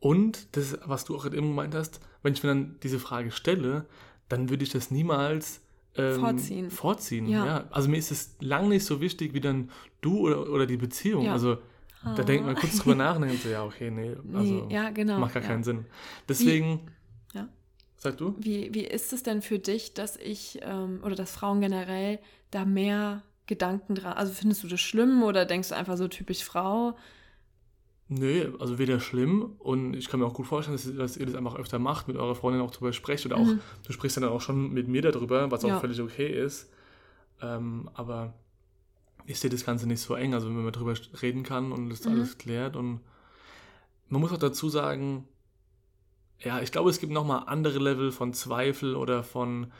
Und 0.00 0.56
das, 0.56 0.78
was 0.84 1.04
du 1.04 1.16
auch 1.16 1.24
eben 1.26 1.48
gemeint 1.48 1.74
hast, 1.74 2.00
wenn 2.22 2.32
ich 2.32 2.42
mir 2.42 2.50
dann 2.50 2.76
diese 2.82 2.98
Frage 2.98 3.30
stelle, 3.30 3.86
dann 4.28 4.50
würde 4.50 4.64
ich 4.64 4.70
das 4.70 4.90
niemals 4.90 5.60
ähm, 5.96 6.20
vorziehen. 6.20 6.70
vorziehen 6.70 7.28
ja. 7.28 7.46
ja. 7.46 7.64
Also 7.70 7.88
mir 7.88 7.98
ist 7.98 8.10
es 8.10 8.36
lang 8.40 8.68
nicht 8.68 8.84
so 8.84 9.00
wichtig 9.00 9.34
wie 9.34 9.40
dann 9.40 9.70
du 10.00 10.18
oder, 10.18 10.50
oder 10.50 10.66
die 10.66 10.76
Beziehung. 10.76 11.24
Ja. 11.24 11.32
Also 11.32 11.58
ah. 12.02 12.14
da 12.14 12.22
denkt 12.22 12.46
man 12.46 12.56
kurz 12.56 12.78
drüber 12.78 12.94
nach 12.96 13.16
und 13.16 13.22
denkt 13.22 13.42
so, 13.42 13.48
ja, 13.48 13.64
okay, 13.64 13.90
nee, 13.90 14.14
also 14.34 14.66
nee, 14.66 14.74
ja, 14.74 14.90
genau, 14.90 15.18
macht 15.18 15.34
gar 15.34 15.42
keinen 15.42 15.64
Sinn. 15.64 15.86
Deswegen, 16.28 16.80
wie. 16.84 16.92
Sag 18.06 18.16
du? 18.18 18.34
Wie, 18.38 18.72
wie 18.72 18.84
ist 18.84 19.12
es 19.12 19.22
denn 19.22 19.42
für 19.42 19.58
dich, 19.58 19.94
dass 19.94 20.16
ich 20.16 20.60
ähm, 20.62 21.00
oder 21.04 21.14
dass 21.14 21.32
Frauen 21.32 21.60
generell 21.60 22.18
da 22.50 22.64
mehr 22.64 23.22
Gedanken 23.46 23.94
dran? 23.94 24.14
Also 24.14 24.32
findest 24.32 24.62
du 24.62 24.68
das 24.68 24.80
schlimm 24.80 25.22
oder 25.22 25.44
denkst 25.44 25.70
du 25.70 25.76
einfach 25.76 25.96
so 25.96 26.08
typisch 26.08 26.44
Frau? 26.44 26.96
Nö, 28.08 28.54
also 28.60 28.78
weder 28.78 29.00
schlimm 29.00 29.56
und 29.58 29.94
ich 29.94 30.08
kann 30.08 30.20
mir 30.20 30.26
auch 30.26 30.34
gut 30.34 30.46
vorstellen, 30.46 30.76
dass, 30.76 30.96
dass 30.96 31.16
ihr 31.16 31.26
das 31.26 31.34
einfach 31.34 31.56
öfter 31.56 31.80
macht, 31.80 32.06
mit 32.06 32.16
eurer 32.16 32.36
Freundin 32.36 32.62
auch 32.62 32.70
drüber 32.70 32.92
sprecht 32.92 33.26
oder 33.26 33.36
auch, 33.36 33.46
mhm. 33.46 33.60
du 33.84 33.92
sprichst 33.92 34.16
dann 34.16 34.24
auch 34.24 34.40
schon 34.40 34.72
mit 34.72 34.86
mir 34.86 35.02
darüber, 35.02 35.50
was 35.50 35.64
ja. 35.64 35.76
auch 35.76 35.80
völlig 35.80 36.00
okay 36.00 36.28
ist. 36.28 36.70
Ähm, 37.42 37.90
aber 37.94 38.34
ich 39.26 39.40
sehe 39.40 39.50
das 39.50 39.64
Ganze 39.64 39.88
nicht 39.88 40.00
so 40.00 40.14
eng, 40.14 40.34
also 40.34 40.46
wenn 40.46 40.62
man 40.62 40.72
darüber 40.72 40.94
reden 41.20 41.42
kann 41.42 41.72
und 41.72 41.90
das 41.90 42.04
mhm. 42.04 42.12
alles 42.12 42.38
klärt 42.38 42.76
und 42.76 43.00
man 44.08 44.20
muss 44.20 44.30
auch 44.30 44.38
dazu 44.38 44.68
sagen, 44.68 45.26
ja, 46.40 46.60
ich 46.60 46.72
glaube, 46.72 46.90
es 46.90 47.00
gibt 47.00 47.12
nochmal 47.12 47.44
andere 47.46 47.78
Level 47.78 48.12
von 48.12 48.32
Zweifel 48.32 48.94
oder 48.94 49.22
von 49.22 49.72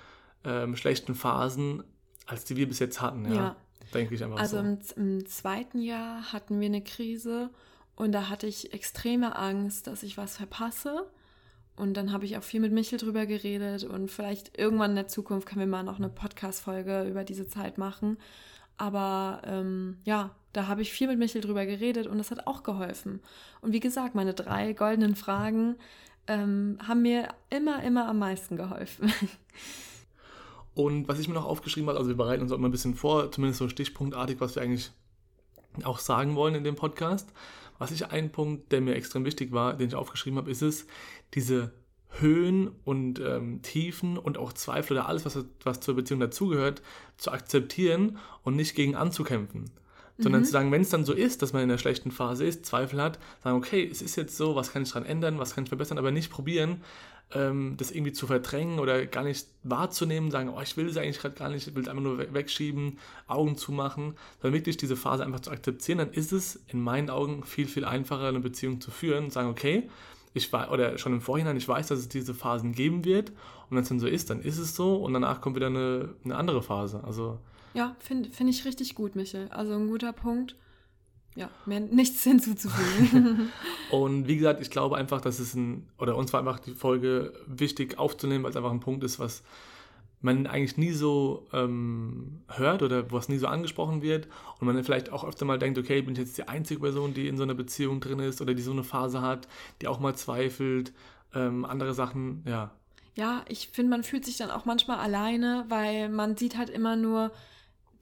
ähm, 0.44 0.76
schlechten 0.76 1.14
Phasen, 1.14 1.84
als 2.26 2.44
die 2.44 2.56
wir 2.56 2.68
bis 2.68 2.78
jetzt 2.78 3.00
hatten, 3.00 3.26
ja. 3.26 3.34
ja. 3.34 3.56
Denke 3.94 4.14
ich 4.14 4.24
einfach 4.24 4.38
also 4.38 4.56
so. 4.56 4.62
im, 4.62 4.78
im 4.96 5.26
zweiten 5.26 5.80
Jahr 5.80 6.32
hatten 6.32 6.58
wir 6.60 6.66
eine 6.66 6.82
Krise 6.82 7.50
und 7.94 8.12
da 8.12 8.28
hatte 8.28 8.46
ich 8.46 8.72
extreme 8.72 9.36
Angst, 9.36 9.86
dass 9.86 10.02
ich 10.02 10.16
was 10.16 10.36
verpasse. 10.36 11.06
Und 11.76 11.94
dann 11.94 12.10
habe 12.10 12.24
ich 12.24 12.38
auch 12.38 12.42
viel 12.42 12.60
mit 12.60 12.72
Michel 12.72 12.98
drüber 12.98 13.26
geredet 13.26 13.84
und 13.84 14.10
vielleicht 14.10 14.56
irgendwann 14.58 14.90
in 14.90 14.96
der 14.96 15.08
Zukunft 15.08 15.46
können 15.46 15.60
wir 15.60 15.66
mal 15.66 15.82
noch 15.82 15.98
eine 15.98 16.08
Podcast-Folge 16.08 17.04
über 17.04 17.22
diese 17.22 17.48
Zeit 17.48 17.76
machen. 17.76 18.16
Aber 18.78 19.42
ähm, 19.44 19.98
ja, 20.04 20.34
da 20.52 20.68
habe 20.68 20.82
ich 20.82 20.92
viel 20.92 21.06
mit 21.06 21.18
Michel 21.18 21.42
drüber 21.42 21.66
geredet 21.66 22.06
und 22.06 22.16
das 22.16 22.30
hat 22.30 22.46
auch 22.46 22.62
geholfen. 22.62 23.20
Und 23.60 23.72
wie 23.72 23.80
gesagt, 23.80 24.14
meine 24.14 24.32
drei 24.32 24.72
goldenen 24.72 25.16
Fragen 25.16 25.76
ähm, 26.26 26.78
haben 26.86 27.02
mir 27.02 27.28
immer, 27.50 27.82
immer 27.82 28.08
am 28.08 28.18
meisten 28.18 28.56
geholfen. 28.56 29.12
Und 30.74 31.08
was 31.08 31.18
ich 31.18 31.26
mir 31.28 31.34
noch 31.34 31.46
aufgeschrieben 31.46 31.88
habe, 31.88 31.98
also 31.98 32.10
wir 32.10 32.16
bereiten 32.16 32.42
uns 32.42 32.52
auch 32.52 32.56
immer 32.56 32.68
ein 32.68 32.72
bisschen 32.72 32.94
vor, 32.94 33.32
zumindest 33.32 33.58
so 33.58 33.68
stichpunktartig, 33.68 34.40
was 34.40 34.56
wir 34.56 34.62
eigentlich 34.62 34.92
auch 35.84 35.98
sagen 35.98 36.34
wollen 36.36 36.54
in 36.54 36.64
dem 36.64 36.74
Podcast. 36.74 37.32
Was 37.78 37.90
ich 37.90 38.10
ein 38.10 38.30
Punkt, 38.30 38.72
der 38.72 38.80
mir 38.80 38.94
extrem 38.94 39.24
wichtig 39.24 39.52
war, 39.52 39.74
den 39.74 39.88
ich 39.88 39.94
aufgeschrieben 39.94 40.38
habe, 40.38 40.50
ist 40.50 40.62
es, 40.62 40.86
diese 41.34 41.72
Höhen 42.08 42.70
und 42.84 43.20
ähm, 43.20 43.62
Tiefen 43.62 44.16
und 44.16 44.38
auch 44.38 44.52
Zweifel 44.52 44.96
oder 44.96 45.08
alles, 45.08 45.24
was, 45.24 45.44
was 45.62 45.80
zur 45.80 45.96
Beziehung 45.96 46.20
dazugehört, 46.20 46.82
zu 47.16 47.30
akzeptieren 47.30 48.18
und 48.42 48.56
nicht 48.56 48.74
gegen 48.74 48.94
anzukämpfen. 48.94 49.70
Sondern 50.18 50.44
zu 50.44 50.50
sagen, 50.50 50.72
wenn 50.72 50.80
es 50.80 50.88
dann 50.88 51.04
so 51.04 51.12
ist, 51.12 51.42
dass 51.42 51.52
man 51.52 51.62
in 51.62 51.70
einer 51.70 51.78
schlechten 51.78 52.10
Phase 52.10 52.44
ist, 52.44 52.64
Zweifel 52.64 53.02
hat, 53.02 53.18
sagen, 53.44 53.56
okay, 53.56 53.86
es 53.90 54.00
ist 54.00 54.16
jetzt 54.16 54.36
so, 54.36 54.56
was 54.56 54.72
kann 54.72 54.82
ich 54.82 54.88
daran 54.88 55.06
ändern, 55.06 55.38
was 55.38 55.54
kann 55.54 55.64
ich 55.64 55.68
verbessern, 55.68 55.98
aber 55.98 56.10
nicht 56.10 56.30
probieren, 56.30 56.80
ähm, 57.34 57.74
das 57.76 57.90
irgendwie 57.90 58.12
zu 58.12 58.26
verdrängen 58.26 58.78
oder 58.78 59.04
gar 59.06 59.24
nicht 59.24 59.48
wahrzunehmen, 59.62 60.30
sagen, 60.30 60.48
oh, 60.48 60.60
ich 60.62 60.76
will 60.76 60.88
es 60.88 60.96
eigentlich 60.96 61.18
gerade 61.18 61.34
gar 61.34 61.48
nicht, 61.48 61.66
ich 61.66 61.74
will 61.74 61.82
es 61.82 61.88
einfach 61.88 62.02
nur 62.02 62.32
wegschieben, 62.32 62.98
Augen 63.26 63.56
zumachen, 63.56 64.14
sondern 64.40 64.54
wirklich 64.54 64.76
diese 64.76 64.96
Phase 64.96 65.24
einfach 65.24 65.40
zu 65.40 65.50
akzeptieren, 65.50 65.98
dann 65.98 66.12
ist 66.12 66.32
es 66.32 66.60
in 66.68 66.80
meinen 66.80 67.10
Augen 67.10 67.44
viel, 67.44 67.66
viel 67.66 67.84
einfacher, 67.84 68.28
eine 68.28 68.40
Beziehung 68.40 68.80
zu 68.80 68.90
führen 68.90 69.24
und 69.24 69.32
sagen, 69.32 69.48
okay, 69.48 69.88
ich 70.34 70.52
war, 70.52 70.70
oder 70.70 70.98
schon 70.98 71.14
im 71.14 71.20
Vorhinein, 71.20 71.56
ich 71.56 71.66
weiß, 71.66 71.88
dass 71.88 71.98
es 71.98 72.08
diese 72.08 72.34
Phasen 72.34 72.72
geben 72.72 73.04
wird 73.04 73.30
und 73.70 73.76
wenn 73.76 73.82
es 73.82 73.88
dann 73.88 74.00
so 74.00 74.06
ist, 74.06 74.30
dann 74.30 74.40
ist 74.40 74.58
es 74.58 74.76
so 74.76 74.96
und 74.96 75.12
danach 75.12 75.40
kommt 75.40 75.56
wieder 75.56 75.66
eine, 75.66 76.10
eine 76.24 76.36
andere 76.36 76.62
Phase. 76.62 77.02
Also 77.04 77.38
ja, 77.76 77.94
finde 77.98 78.30
find 78.30 78.48
ich 78.48 78.64
richtig 78.64 78.94
gut, 78.94 79.16
Michel. 79.16 79.48
Also 79.50 79.74
ein 79.74 79.88
guter 79.88 80.14
Punkt. 80.14 80.56
Ja, 81.34 81.50
mehr 81.66 81.80
nichts 81.80 82.22
hinzuzufügen. 82.24 83.52
und 83.90 84.26
wie 84.26 84.36
gesagt, 84.36 84.62
ich 84.62 84.70
glaube 84.70 84.96
einfach, 84.96 85.20
dass 85.20 85.38
es 85.38 85.54
ein, 85.54 85.86
oder 85.98 86.16
uns 86.16 86.32
war 86.32 86.40
einfach 86.40 86.58
die 86.58 86.72
Folge 86.72 87.34
wichtig 87.46 87.98
aufzunehmen, 87.98 88.44
weil 88.44 88.50
es 88.50 88.56
einfach 88.56 88.70
ein 88.70 88.80
Punkt 88.80 89.04
ist, 89.04 89.18
was 89.18 89.42
man 90.22 90.46
eigentlich 90.46 90.78
nie 90.78 90.92
so 90.92 91.46
ähm, 91.52 92.40
hört 92.48 92.82
oder 92.82 93.12
was 93.12 93.28
nie 93.28 93.36
so 93.36 93.46
angesprochen 93.46 94.00
wird 94.00 94.26
und 94.58 94.66
man 94.66 94.82
vielleicht 94.82 95.12
auch 95.12 95.24
öfter 95.24 95.44
mal 95.44 95.58
denkt, 95.58 95.78
okay, 95.78 96.00
bin 96.00 96.14
ich 96.14 96.18
jetzt 96.18 96.38
die 96.38 96.48
einzige 96.48 96.80
Person, 96.80 97.12
die 97.12 97.28
in 97.28 97.36
so 97.36 97.42
einer 97.42 97.54
Beziehung 97.54 98.00
drin 98.00 98.20
ist 98.20 98.40
oder 98.40 98.54
die 98.54 98.62
so 98.62 98.72
eine 98.72 98.84
Phase 98.84 99.20
hat, 99.20 99.46
die 99.82 99.88
auch 99.88 100.00
mal 100.00 100.16
zweifelt, 100.16 100.94
ähm, 101.34 101.66
andere 101.66 101.92
Sachen, 101.92 102.42
ja. 102.46 102.70
Ja, 103.14 103.44
ich 103.48 103.68
finde, 103.68 103.90
man 103.90 104.02
fühlt 104.02 104.24
sich 104.24 104.38
dann 104.38 104.50
auch 104.50 104.64
manchmal 104.64 104.98
alleine, 104.98 105.66
weil 105.68 106.08
man 106.08 106.38
sieht 106.38 106.56
halt 106.56 106.70
immer 106.70 106.96
nur, 106.96 107.30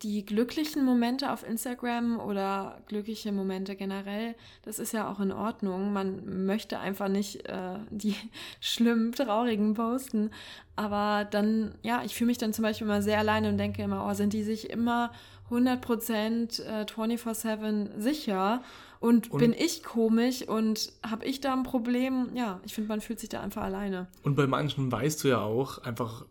die 0.05 0.25
glücklichen 0.25 0.85
Momente 0.85 1.33
auf 1.33 1.49
Instagram 1.49 2.21
oder 2.21 2.79
glückliche 2.89 3.33
Momente 3.33 3.75
generell, 3.75 4.35
das 4.63 4.79
ist 4.79 4.93
ja 4.93 5.11
auch 5.11 5.19
in 5.19 5.33
Ordnung. 5.33 5.95
Man 5.95 6.45
möchte 6.45 6.79
einfach 6.79 7.09
nicht 7.09 7.47
äh, 7.49 7.79
die 7.91 8.15
schlimmen, 8.61 9.13
traurigen 9.13 9.73
posten. 9.75 10.31
Aber 10.77 11.25
dann, 11.25 11.75
ja, 11.83 12.03
ich 12.05 12.15
fühle 12.15 12.29
mich 12.29 12.39
dann 12.39 12.53
zum 12.53 12.63
Beispiel 12.63 12.87
immer 12.87 13.01
sehr 13.01 13.19
alleine 13.19 13.49
und 13.49 13.57
denke 13.57 13.83
immer, 13.83 14.07
oh, 14.07 14.13
sind 14.13 14.35
die 14.35 14.43
sich 14.43 14.71
immer 14.71 15.11
100% 15.51 16.63
äh, 16.63 16.85
24-7 16.85 17.99
sicher? 17.99 18.63
Und, 19.01 19.31
und, 19.31 19.39
bin 19.39 19.55
ich 19.55 19.83
komisch 19.83 20.47
und 20.47 20.93
habe 21.07 21.25
ich 21.25 21.41
da 21.41 21.55
ein 21.55 21.63
Problem? 21.63 22.31
Ja, 22.35 22.61
ich 22.65 22.75
finde, 22.75 22.89
man 22.89 23.01
fühlt 23.01 23.21
sich 23.21 23.31
da 23.31 23.41
einfach 23.41 23.63
alleine. 23.63 24.07
Und 24.23 24.35
bei 24.35 24.47
manchen 24.47 24.93
weißt 24.93 25.25
du 25.25 25.29
ja 25.29 25.41
auch, 25.41 25.79
einfach 25.79 26.27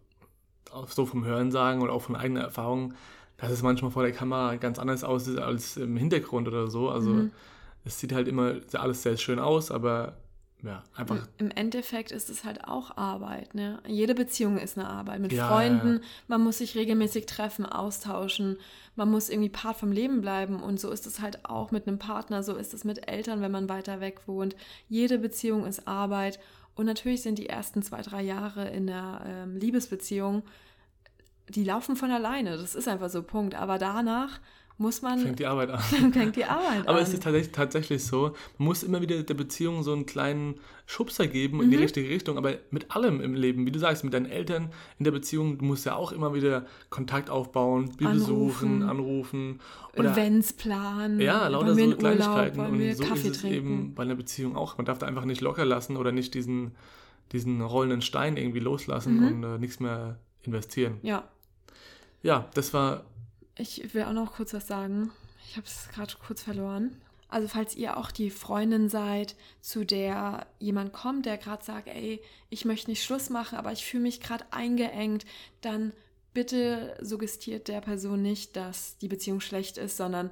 so 0.88 1.06
vom 1.06 1.26
Hörensagen 1.26 1.82
oder 1.82 1.94
auch 1.94 2.02
von 2.02 2.16
eigener 2.16 2.42
Erfahrung, 2.42 2.94
dass 3.44 3.52
es 3.52 3.62
manchmal 3.62 3.92
vor 3.92 4.04
der 4.04 4.14
Kamera 4.14 4.56
ganz 4.56 4.80
anders 4.80 5.04
aussieht 5.04 5.38
als 5.38 5.78
im 5.78 5.98
Hintergrund 5.98 6.48
oder 6.48 6.68
so. 6.68 6.90
Also 6.90 7.10
mhm. 7.10 7.32
es 7.84 8.00
sieht 8.00 8.14
halt 8.14 8.28
immer 8.28 8.56
alles 8.74 9.04
sehr 9.04 9.18
schön 9.18 9.38
aus, 9.40 9.70
aber 9.70 10.18
ja, 10.64 10.82
einfach. 10.96 11.28
Im 11.40 11.52
Endeffekt 11.52 12.14
ist 12.14 12.30
es 12.30 12.46
halt 12.46 12.64
auch 12.66 12.96
Arbeit. 12.96 13.54
Ne? 13.54 13.80
Jede 13.86 14.16
Beziehung 14.16 14.58
ist 14.58 14.78
eine 14.78 14.88
Arbeit. 14.88 15.20
Mit 15.20 15.34
ja, 15.34 15.50
Freunden, 15.50 15.96
ja. 15.96 16.08
man 16.30 16.42
muss 16.42 16.60
sich 16.60 16.76
regelmäßig 16.76 17.26
treffen, 17.26 17.66
austauschen, 17.66 18.58
man 18.96 19.12
muss 19.12 19.28
irgendwie 19.28 19.50
Part 19.50 19.76
vom 19.76 19.92
Leben 19.92 20.22
bleiben. 20.22 20.64
Und 20.64 20.80
so 20.80 20.90
ist 20.90 21.06
es 21.06 21.20
halt 21.20 21.44
auch 21.44 21.72
mit 21.72 21.86
einem 21.86 22.00
Partner, 22.00 22.44
so 22.44 22.56
ist 22.56 22.74
es 22.74 22.86
mit 22.86 23.10
Eltern, 23.10 23.42
wenn 23.42 23.52
man 23.52 23.68
weiter 23.68 24.00
weg 24.00 24.22
wohnt. 24.26 24.56
Jede 24.88 25.18
Beziehung 25.20 25.66
ist 25.66 25.86
Arbeit. 25.86 26.40
Und 26.76 26.86
natürlich 26.86 27.22
sind 27.22 27.38
die 27.38 27.50
ersten 27.50 27.84
zwei, 27.84 28.02
drei 28.02 28.22
Jahre 28.22 28.70
in 28.70 28.88
der 28.88 29.22
ähm, 29.28 29.58
Liebesbeziehung 29.58 30.44
die 31.50 31.64
laufen 31.64 31.96
von 31.96 32.12
alleine. 32.12 32.58
Das 32.58 32.76
ist 32.76 32.88
einfach 32.88 33.10
so, 33.10 33.24
Punkt. 33.24 33.56
Aber 33.56 33.78
danach 33.78 34.40
muss 34.78 35.02
man. 35.02 35.20
Fängt 35.20 35.40
die 35.40 35.46
Arbeit 35.46 35.70
an. 35.70 35.80
fängt 36.14 36.36
die 36.36 36.46
Arbeit 36.46 36.88
Aber 36.88 36.98
an. 36.98 37.04
es 37.04 37.14
ist 37.14 37.24
tatsächlich, 37.24 37.52
tatsächlich 37.52 38.04
so, 38.04 38.34
man 38.58 38.68
muss 38.68 38.84
immer 38.84 39.02
wieder 39.02 39.22
der 39.22 39.34
Beziehung 39.34 39.84
so 39.84 39.94
einen 39.94 40.06
kleinen 40.06 40.56
Schubser 40.86 41.28
geben 41.28 41.58
mhm. 41.58 41.64
in 41.64 41.72
die 41.72 41.78
mhm. 41.78 41.84
richtige 41.84 42.10
Richtung. 42.10 42.38
Aber 42.38 42.56
mit 42.72 42.96
allem 42.96 43.22
im 43.22 43.36
Leben, 43.36 43.66
wie 43.66 43.72
du 43.72 43.80
sagst, 43.80 44.04
mit 44.04 44.14
deinen 44.14 44.26
Eltern 44.26 44.72
in 44.98 45.06
der 45.06 45.12
Beziehung, 45.12 45.58
du 45.58 45.66
musst 45.66 45.86
ja 45.86 45.96
auch 45.96 46.12
immer 46.12 46.34
wieder 46.34 46.66
Kontakt 46.90 47.30
aufbauen, 47.30 47.92
die 48.00 48.06
besuchen, 48.06 48.84
anrufen. 48.84 49.60
Oder 49.96 50.12
Events 50.12 50.54
planen. 50.54 51.20
Ja, 51.20 51.48
lauter 51.48 51.76
so 51.76 51.96
Kleinigkeiten. 51.96 52.60
Urlaub, 52.60 52.74
und 52.74 52.96
so 52.96 53.04
Kaffee 53.04 53.28
ist 53.28 53.36
es 53.36 53.42
trinken. 53.42 53.58
eben 53.58 53.96
bei 53.96 54.04
einer 54.04 54.16
Beziehung 54.16 54.56
auch. 54.56 54.78
Man 54.78 54.86
darf 54.86 54.98
da 54.98 55.06
einfach 55.06 55.26
nicht 55.26 55.42
locker 55.42 55.66
lassen 55.66 55.98
oder 55.98 56.12
nicht 56.12 56.34
diesen, 56.34 56.72
diesen 57.32 57.62
rollenden 57.62 58.02
Stein 58.02 58.38
irgendwie 58.38 58.60
loslassen 58.60 59.20
mhm. 59.20 59.28
und 59.28 59.44
äh, 59.44 59.58
nichts 59.60 59.80
mehr 59.80 60.18
investieren. 60.44 61.00
Ja. 61.02 61.28
Ja, 62.22 62.50
das 62.54 62.74
war. 62.74 63.06
Ich 63.58 63.94
will 63.94 64.04
auch 64.04 64.14
noch 64.14 64.34
kurz 64.34 64.54
was 64.54 64.68
sagen. 64.68 65.12
Ich 65.46 65.58
habe 65.58 65.68
es 65.68 65.90
gerade 65.94 66.14
kurz 66.26 66.44
verloren. 66.44 67.02
Also 67.34 67.48
falls 67.48 67.76
ihr 67.76 67.98
auch 67.98 68.12
die 68.12 68.30
Freundin 68.30 68.90
seid, 68.90 69.36
zu 69.60 69.86
der 69.86 70.46
jemand 70.60 70.94
kommt, 70.94 71.26
der 71.26 71.38
gerade 71.38 71.64
sagt, 71.64 71.88
ey, 71.88 72.22
ich 72.50 72.64
möchte 72.64 72.92
nicht 72.92 73.04
Schluss 73.04 73.32
machen, 73.32 73.58
aber 73.58 73.72
ich 73.72 73.84
fühle 73.86 74.04
mich 74.04 74.22
gerade 74.22 74.46
eingeengt, 74.52 75.26
dann 75.62 75.94
bitte 76.34 76.96
suggestiert 77.02 77.68
der 77.68 77.82
Person 77.82 78.22
nicht, 78.22 78.56
dass 78.56 78.98
die 79.00 79.08
Beziehung 79.08 79.42
schlecht 79.42 79.80
ist, 79.80 79.98
sondern 79.98 80.30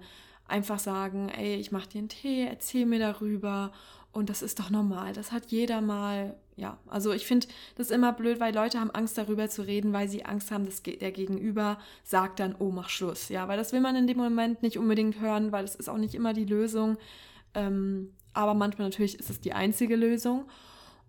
einfach 0.52 0.80
sagen, 0.80 1.30
ey, 1.30 1.56
ich 1.56 1.72
mache 1.72 1.90
dir 1.90 2.00
einen 2.00 2.10
Tee, 2.10 2.46
erzähl 2.46 2.86
mir 2.86 3.00
darüber 3.00 3.72
und 4.12 4.30
das 4.30 4.42
ist 4.42 4.60
doch 4.60 4.70
normal. 4.70 5.14
Das 5.14 5.32
hat 5.32 5.48
jeder 5.48 5.82
mal 5.82 6.36
ja, 6.62 6.78
also 6.86 7.12
ich 7.12 7.26
finde 7.26 7.48
das 7.76 7.90
immer 7.90 8.14
blöd, 8.14 8.40
weil 8.40 8.54
Leute 8.54 8.80
haben 8.80 8.92
Angst 8.92 9.18
darüber 9.18 9.50
zu 9.50 9.64
reden, 9.64 9.94
weil 9.94 10.08
sie 10.08 10.26
Angst 10.26 10.52
haben, 10.52 10.66
dass 10.66 10.84
der 10.84 11.12
Gegenüber 11.12 11.80
sagt 12.04 12.40
dann, 12.40 12.56
oh, 12.60 12.70
mach 12.70 12.90
Schluss. 12.90 13.30
Ja, 13.30 13.48
weil 13.48 13.58
das 13.58 13.74
will 13.74 13.82
man 13.82 13.96
in 13.96 14.06
dem 14.06 14.18
Moment 14.18 14.62
nicht 14.62 14.78
unbedingt 14.78 15.20
hören, 15.20 15.52
weil 15.52 15.64
das 15.64 15.74
ist 15.74 15.90
auch 15.90 15.98
nicht 15.98 16.14
immer 16.14 16.34
die 16.34 16.46
Lösung. 16.46 16.98
Ähm, 17.56 18.14
aber 18.34 18.54
manchmal 18.54 18.90
natürlich 18.90 19.20
ist 19.20 19.32
es 19.32 19.42
die 19.42 19.54
einzige 19.54 19.96
Lösung. 19.96 20.46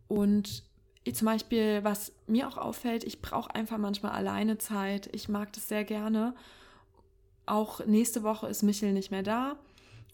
Und 0.08 0.64
zum 1.12 1.26
Beispiel, 1.26 1.80
was 1.82 2.12
mir 2.26 2.48
auch 2.48 2.56
auffällt, 2.56 3.04
ich 3.04 3.20
brauche 3.20 3.54
einfach 3.54 3.76
manchmal 3.76 4.12
alleine 4.12 4.56
Zeit. 4.56 5.10
Ich 5.12 5.28
mag 5.28 5.52
das 5.52 5.68
sehr 5.68 5.84
gerne. 5.84 6.34
Auch 7.46 7.84
nächste 7.86 8.22
Woche 8.22 8.46
ist 8.48 8.62
Michel 8.62 8.92
nicht 8.92 9.10
mehr 9.10 9.22
da. 9.22 9.56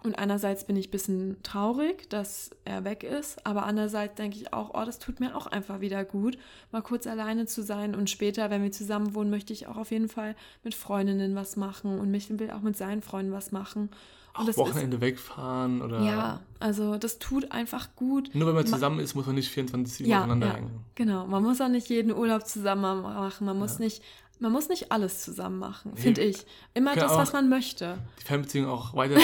Und 0.05 0.17
einerseits 0.17 0.65
bin 0.65 0.77
ich 0.77 0.89
ein 0.89 0.91
bisschen 0.93 1.43
traurig, 1.43 2.09
dass 2.09 2.51
er 2.65 2.85
weg 2.85 3.03
ist, 3.03 3.45
aber 3.45 3.65
andererseits 3.65 4.15
denke 4.15 4.37
ich 4.37 4.53
auch, 4.53 4.71
oh, 4.75 4.85
das 4.85 5.01
tut 5.01 5.19
mir 5.19 5.37
auch 5.37 5.49
einfach 5.49 5.81
wieder 5.81 6.05
gut, 6.05 6.39
mal 6.71 6.83
kurz 6.83 7.09
alleine 7.09 7.47
zu 7.47 7.65
sein. 7.65 7.97
Und 7.97 8.09
später, 8.09 8.49
wenn 8.49 8.63
wir 8.63 8.71
zusammen 8.71 9.15
wohnen, 9.15 9.29
möchte 9.29 9.53
ich 9.53 9.67
auch 9.67 9.77
auf 9.77 9.91
jeden 9.91 10.09
Fall 10.09 10.37
mit 10.63 10.77
Freundinnen 10.77 11.35
was 11.35 11.57
machen 11.57 11.99
und 11.99 12.13
mich 12.13 12.31
will 12.39 12.53
auch 12.53 12.61
mit 12.61 12.77
seinen 12.77 13.03
Freunden 13.03 13.33
was 13.33 13.51
machen. 13.51 13.91
Und 14.39 14.49
auch 14.49 14.57
Wochenende 14.57 14.99
ist, 14.99 15.03
wegfahren 15.03 15.83
oder. 15.83 16.01
Ja, 16.03 16.41
also 16.61 16.97
das 16.97 17.19
tut 17.19 17.51
einfach 17.51 17.89
gut. 17.97 18.31
Nur 18.35 18.47
wenn 18.47 18.55
man 18.55 18.67
zusammen 18.67 19.01
ist, 19.01 19.17
muss 19.17 19.27
man 19.27 19.35
nicht 19.35 19.51
24 19.51 20.07
Uhr 20.07 20.11
ja, 20.13 20.19
aufeinander 20.19 20.47
ja, 20.47 20.53
hängen. 20.55 20.85
Genau, 20.95 21.27
man 21.27 21.43
muss 21.43 21.61
auch 21.61 21.69
nicht 21.69 21.89
jeden 21.89 22.13
Urlaub 22.13 22.47
zusammen 22.47 23.03
machen. 23.03 23.47
Man 23.47 23.59
muss 23.59 23.79
ja. 23.79 23.87
nicht 23.87 24.03
man 24.41 24.53
muss 24.53 24.69
nicht 24.69 24.93
alles 24.93 25.23
zusammen 25.23 25.59
machen, 25.59 25.97
finde 25.97 26.23
ich. 26.23 26.45
Immer 26.75 26.95
das, 26.95 27.15
was 27.15 27.33
man 27.33 27.49
möchte. 27.49 27.99
Die 28.21 28.25
Fernbeziehung 28.25 28.69
auch 28.69 28.95
weiter. 28.95 29.17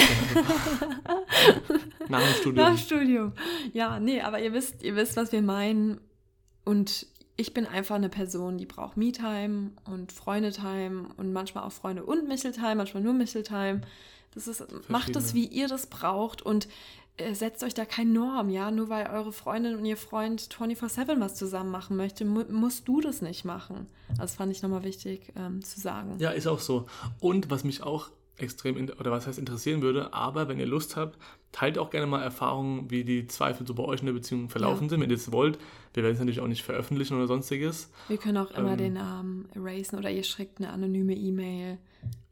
Nach 2.09 2.21
dem 2.21 2.33
Studium. 2.33 2.55
Nach 2.55 2.69
dem 2.69 2.77
Studium. 2.77 3.33
Ja, 3.73 3.99
nee, 3.99 4.21
aber 4.21 4.39
ihr 4.39 4.53
wisst, 4.53 4.83
ihr 4.83 4.95
wisst, 4.95 5.15
was 5.15 5.31
wir 5.31 5.41
meinen. 5.41 5.99
Und 6.63 7.07
ich 7.37 7.53
bin 7.53 7.65
einfach 7.65 7.95
eine 7.95 8.09
Person, 8.09 8.57
die 8.57 8.65
braucht 8.65 8.97
Me-Time 8.97 9.71
und 9.85 10.11
Freundetime 10.11 11.09
und 11.17 11.33
manchmal 11.33 11.63
auch 11.63 11.71
Freunde 11.71 12.03
und 12.03 12.27
Micheltime, 12.27 12.75
manchmal 12.75 13.03
nur 13.03 13.13
Micheltime. 13.13 13.81
Das 14.33 14.47
ist, 14.47 14.65
macht 14.89 15.15
es, 15.15 15.33
wie 15.33 15.45
ihr 15.45 15.67
das 15.67 15.87
braucht 15.87 16.41
und 16.41 16.67
setzt 17.33 17.63
euch 17.63 17.73
da 17.73 17.85
kein 17.85 18.11
Norm, 18.13 18.49
ja, 18.49 18.71
nur 18.71 18.89
weil 18.89 19.07
eure 19.07 19.31
Freundin 19.31 19.75
und 19.75 19.85
ihr 19.85 19.97
Freund 19.97 20.41
24-7 20.41 21.19
was 21.19 21.35
zusammen 21.35 21.71
machen 21.71 21.95
möchte, 21.95 22.25
mu 22.25 22.43
musst 22.49 22.87
du 22.87 23.01
das 23.01 23.21
nicht 23.21 23.45
machen. 23.45 23.87
Das 24.17 24.35
fand 24.35 24.51
ich 24.51 24.61
nochmal 24.61 24.83
wichtig 24.83 25.31
ähm, 25.35 25.63
zu 25.63 25.79
sagen. 25.79 26.15
Ja, 26.19 26.31
ist 26.31 26.47
auch 26.47 26.59
so. 26.59 26.87
Und 27.19 27.49
was 27.49 27.63
mich 27.63 27.83
auch 27.83 28.09
extrem, 28.37 28.75
oder 28.99 29.11
was 29.11 29.27
heißt 29.27 29.39
interessieren 29.39 29.81
würde, 29.81 30.13
aber 30.13 30.49
wenn 30.49 30.59
ihr 30.59 30.65
Lust 30.65 30.97
habt, 30.97 31.17
teilt 31.51 31.77
auch 31.77 31.89
gerne 31.89 32.05
mal 32.05 32.21
Erfahrungen, 32.21 32.91
wie 32.91 33.05
die 33.05 33.27
Zweifel 33.27 33.65
so 33.65 33.73
bei 33.73 33.83
euch 33.83 34.01
in 34.01 34.07
der 34.07 34.13
Beziehung 34.13 34.49
verlaufen 34.49 34.83
ja. 34.83 34.89
sind, 34.89 35.01
wenn 35.01 35.09
ihr 35.09 35.15
es 35.15 35.31
wollt. 35.31 35.57
Wir 35.93 36.03
werden 36.03 36.15
es 36.15 36.19
natürlich 36.19 36.41
auch 36.41 36.47
nicht 36.47 36.63
veröffentlichen 36.63 37.15
oder 37.15 37.27
sonstiges. 37.27 37.91
Wir 38.09 38.17
können 38.17 38.37
auch 38.37 38.51
immer 38.51 38.73
ähm, 38.73 38.77
den 38.77 38.93
Namen 38.93 39.49
erasen 39.53 39.97
oder 39.97 40.11
ihr 40.11 40.23
schickt 40.23 40.57
eine 40.59 40.69
anonyme 40.69 41.15
E-Mail. 41.15 41.77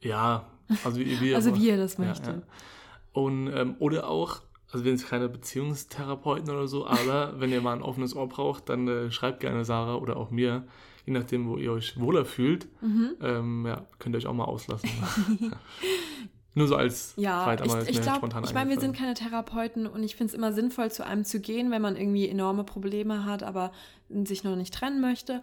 Ja, 0.01 0.45
also 0.83 0.99
wie, 0.99 1.21
wie, 1.21 1.35
also 1.35 1.55
wie 1.55 1.69
ihr 1.69 1.77
das 1.77 1.97
möchtet. 1.97 2.27
Ja, 2.27 2.33
ja. 2.33 2.41
Und, 3.13 3.47
ähm, 3.47 3.75
oder 3.79 4.09
auch 4.09 4.41
also 4.73 4.85
wir 4.85 4.97
sind 4.97 5.07
keine 5.07 5.29
Beziehungstherapeuten 5.29 6.49
oder 6.49 6.67
so, 6.67 6.87
aber 6.87 7.33
wenn 7.39 7.51
ihr 7.51 7.61
mal 7.61 7.73
ein 7.73 7.83
offenes 7.83 8.15
Ohr 8.15 8.27
braucht, 8.27 8.69
dann 8.69 8.87
äh, 8.87 9.11
schreibt 9.11 9.39
gerne 9.39 9.63
Sarah 9.63 9.95
oder 9.95 10.17
auch 10.17 10.31
mir, 10.31 10.67
je 11.05 11.13
nachdem, 11.13 11.47
wo 11.47 11.57
ihr 11.57 11.71
euch 11.71 11.99
wohler 11.99 12.25
fühlt. 12.25 12.67
Mhm. 12.81 13.11
Ähm, 13.21 13.65
ja, 13.67 13.85
könnt 13.99 14.15
ihr 14.15 14.17
euch 14.17 14.27
auch 14.27 14.33
mal 14.33 14.45
auslassen. 14.45 14.89
Nur 16.55 16.67
so 16.67 16.75
als 16.75 17.13
Ja, 17.17 17.43
Freit, 17.45 17.65
ich, 17.65 17.71
aber 17.71 17.87
ich 17.87 18.01
glaube, 18.01 18.17
spontan 18.17 18.43
ich 18.43 18.53
meine, 18.53 18.69
wir 18.69 18.79
sind 18.79 18.95
keine 18.95 19.15
Therapeuten 19.15 19.87
und 19.87 20.03
ich 20.03 20.15
finde 20.15 20.31
es 20.31 20.37
immer 20.37 20.53
sinnvoll, 20.53 20.91
zu 20.91 21.05
einem 21.05 21.25
zu 21.25 21.39
gehen, 21.39 21.71
wenn 21.71 21.81
man 21.81 21.95
irgendwie 21.95 22.29
enorme 22.29 22.63
Probleme 22.63 23.25
hat, 23.25 23.41
aber 23.41 23.71
sich 24.09 24.43
noch 24.43 24.55
nicht 24.55 24.73
trennen 24.73 25.01
möchte. 25.01 25.41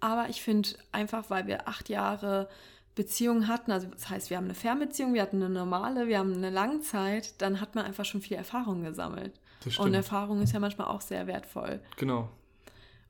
Aber 0.00 0.28
ich 0.28 0.42
finde 0.42 0.70
einfach, 0.90 1.30
weil 1.30 1.46
wir 1.46 1.68
acht 1.68 1.88
Jahre 1.88 2.48
Beziehung 2.98 3.46
hatten, 3.46 3.70
also 3.70 3.86
das 3.86 4.10
heißt, 4.10 4.28
wir 4.28 4.36
haben 4.36 4.46
eine 4.46 4.54
Fernbeziehung, 4.54 5.14
wir 5.14 5.22
hatten 5.22 5.36
eine 5.36 5.48
normale, 5.48 6.08
wir 6.08 6.18
haben 6.18 6.34
eine 6.34 6.50
Langzeit, 6.50 7.40
dann 7.40 7.60
hat 7.60 7.76
man 7.76 7.84
einfach 7.84 8.04
schon 8.04 8.20
viel 8.20 8.36
Erfahrung 8.36 8.82
gesammelt. 8.82 9.32
Das 9.60 9.66
Und 9.66 9.74
stimmt. 9.74 9.94
Erfahrung 9.94 10.42
ist 10.42 10.52
ja 10.52 10.58
manchmal 10.58 10.88
auch 10.88 11.00
sehr 11.00 11.28
wertvoll. 11.28 11.80
Genau. 11.96 12.28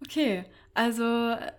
Okay, 0.04 0.44
also 0.74 1.02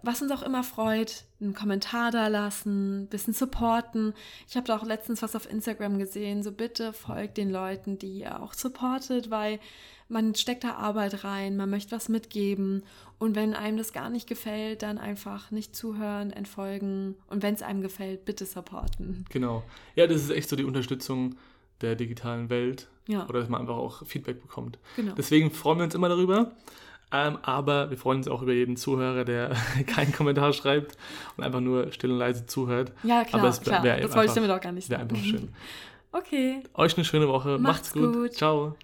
was 0.02 0.22
uns 0.22 0.32
auch 0.32 0.44
immer 0.44 0.64
freut, 0.64 1.26
einen 1.42 1.54
Kommentar 1.54 2.12
da 2.12 2.28
lassen, 2.28 3.04
ein 3.04 3.08
bisschen 3.08 3.34
supporten. 3.34 4.14
Ich 4.48 4.56
habe 4.56 4.68
da 4.68 4.78
auch 4.78 4.86
letztens 4.86 5.22
was 5.22 5.36
auf 5.36 5.50
Instagram 5.50 6.00
gesehen, 6.00 6.42
so 6.42 6.52
bitte 6.52 6.94
folgt 6.94 7.38
den 7.38 7.50
Leuten, 7.50 7.98
die 7.98 8.20
ihr 8.20 8.42
auch 8.42 8.54
supportet, 8.54 9.30
weil 9.30 9.60
man 10.08 10.36
steckt 10.36 10.64
da 10.64 10.76
Arbeit 10.76 11.24
rein, 11.24 11.58
man 11.58 11.70
möchte 11.70 11.92
was 11.92 12.10
mitgeben 12.10 12.84
und 13.20 13.36
wenn 13.36 13.54
einem 13.54 13.78
das 13.78 13.94
gar 13.94 14.10
nicht 14.10 14.28
gefällt, 14.28 14.84
dann 14.84 14.98
einfach 14.98 15.52
nicht 15.52 15.76
zuhören, 15.76 16.32
entfolgen 16.32 17.16
und 17.28 17.44
wenn 17.44 17.54
es 17.54 17.62
einem 17.62 17.82
gefällt, 17.82 18.26
bitte 18.26 18.46
supporten. 18.46 19.26
Genau. 19.30 19.64
Ja, 19.96 20.08
das 20.08 20.24
ist 20.24 20.32
echt 20.32 20.50
so 20.50 20.56
die 20.56 20.64
Unterstützung 20.64 21.36
der 21.82 21.96
digitalen 21.96 22.50
Welt. 22.50 22.88
Ja. 23.08 23.28
Oder 23.28 23.40
dass 23.40 23.50
man 23.50 23.62
einfach 23.62 23.78
auch 23.78 24.06
Feedback 24.06 24.42
bekommt. 24.42 24.80
Genau. 24.96 25.14
Deswegen 25.16 25.52
freuen 25.52 25.80
wir 25.80 25.86
uns 25.86 25.96
immer 25.96 26.10
darüber. 26.10 26.52
Ähm, 27.12 27.40
aber 27.42 27.90
wir 27.90 27.98
freuen 27.98 28.20
uns 28.20 28.28
auch 28.28 28.42
über 28.42 28.54
jeden 28.54 28.78
Zuhörer, 28.78 29.26
der 29.26 29.56
keinen 29.88 30.12
Kommentar 30.14 30.54
schreibt 30.54 30.98
und 31.38 31.44
einfach 31.44 31.60
nur 31.60 31.92
still 31.92 32.12
und 32.12 32.20
leise 32.20 32.46
zuhört. 32.46 32.92
Ja, 33.04 33.24
klar, 33.24 33.42
aber 33.42 33.50
es 33.50 33.62
klar. 33.62 33.82
das 33.84 34.16
wollte 34.16 34.30
ich 34.30 34.36
damit 34.36 34.52
auch 34.52 34.62
gar 34.62 34.72
nicht 34.72 34.90
Wäre 34.90 35.02
sagen. 35.02 35.16
einfach 35.16 35.26
schön. 35.26 35.50
Okay, 36.12 36.64
Euch 36.74 36.98
eine 36.98 37.06
schöne 37.06 37.28
Woche. 37.28 37.60
Macht's, 37.60 37.94
Macht's 37.94 37.94
gut. 37.94 38.14
gut. 38.14 38.34
Ciao. 38.34 38.76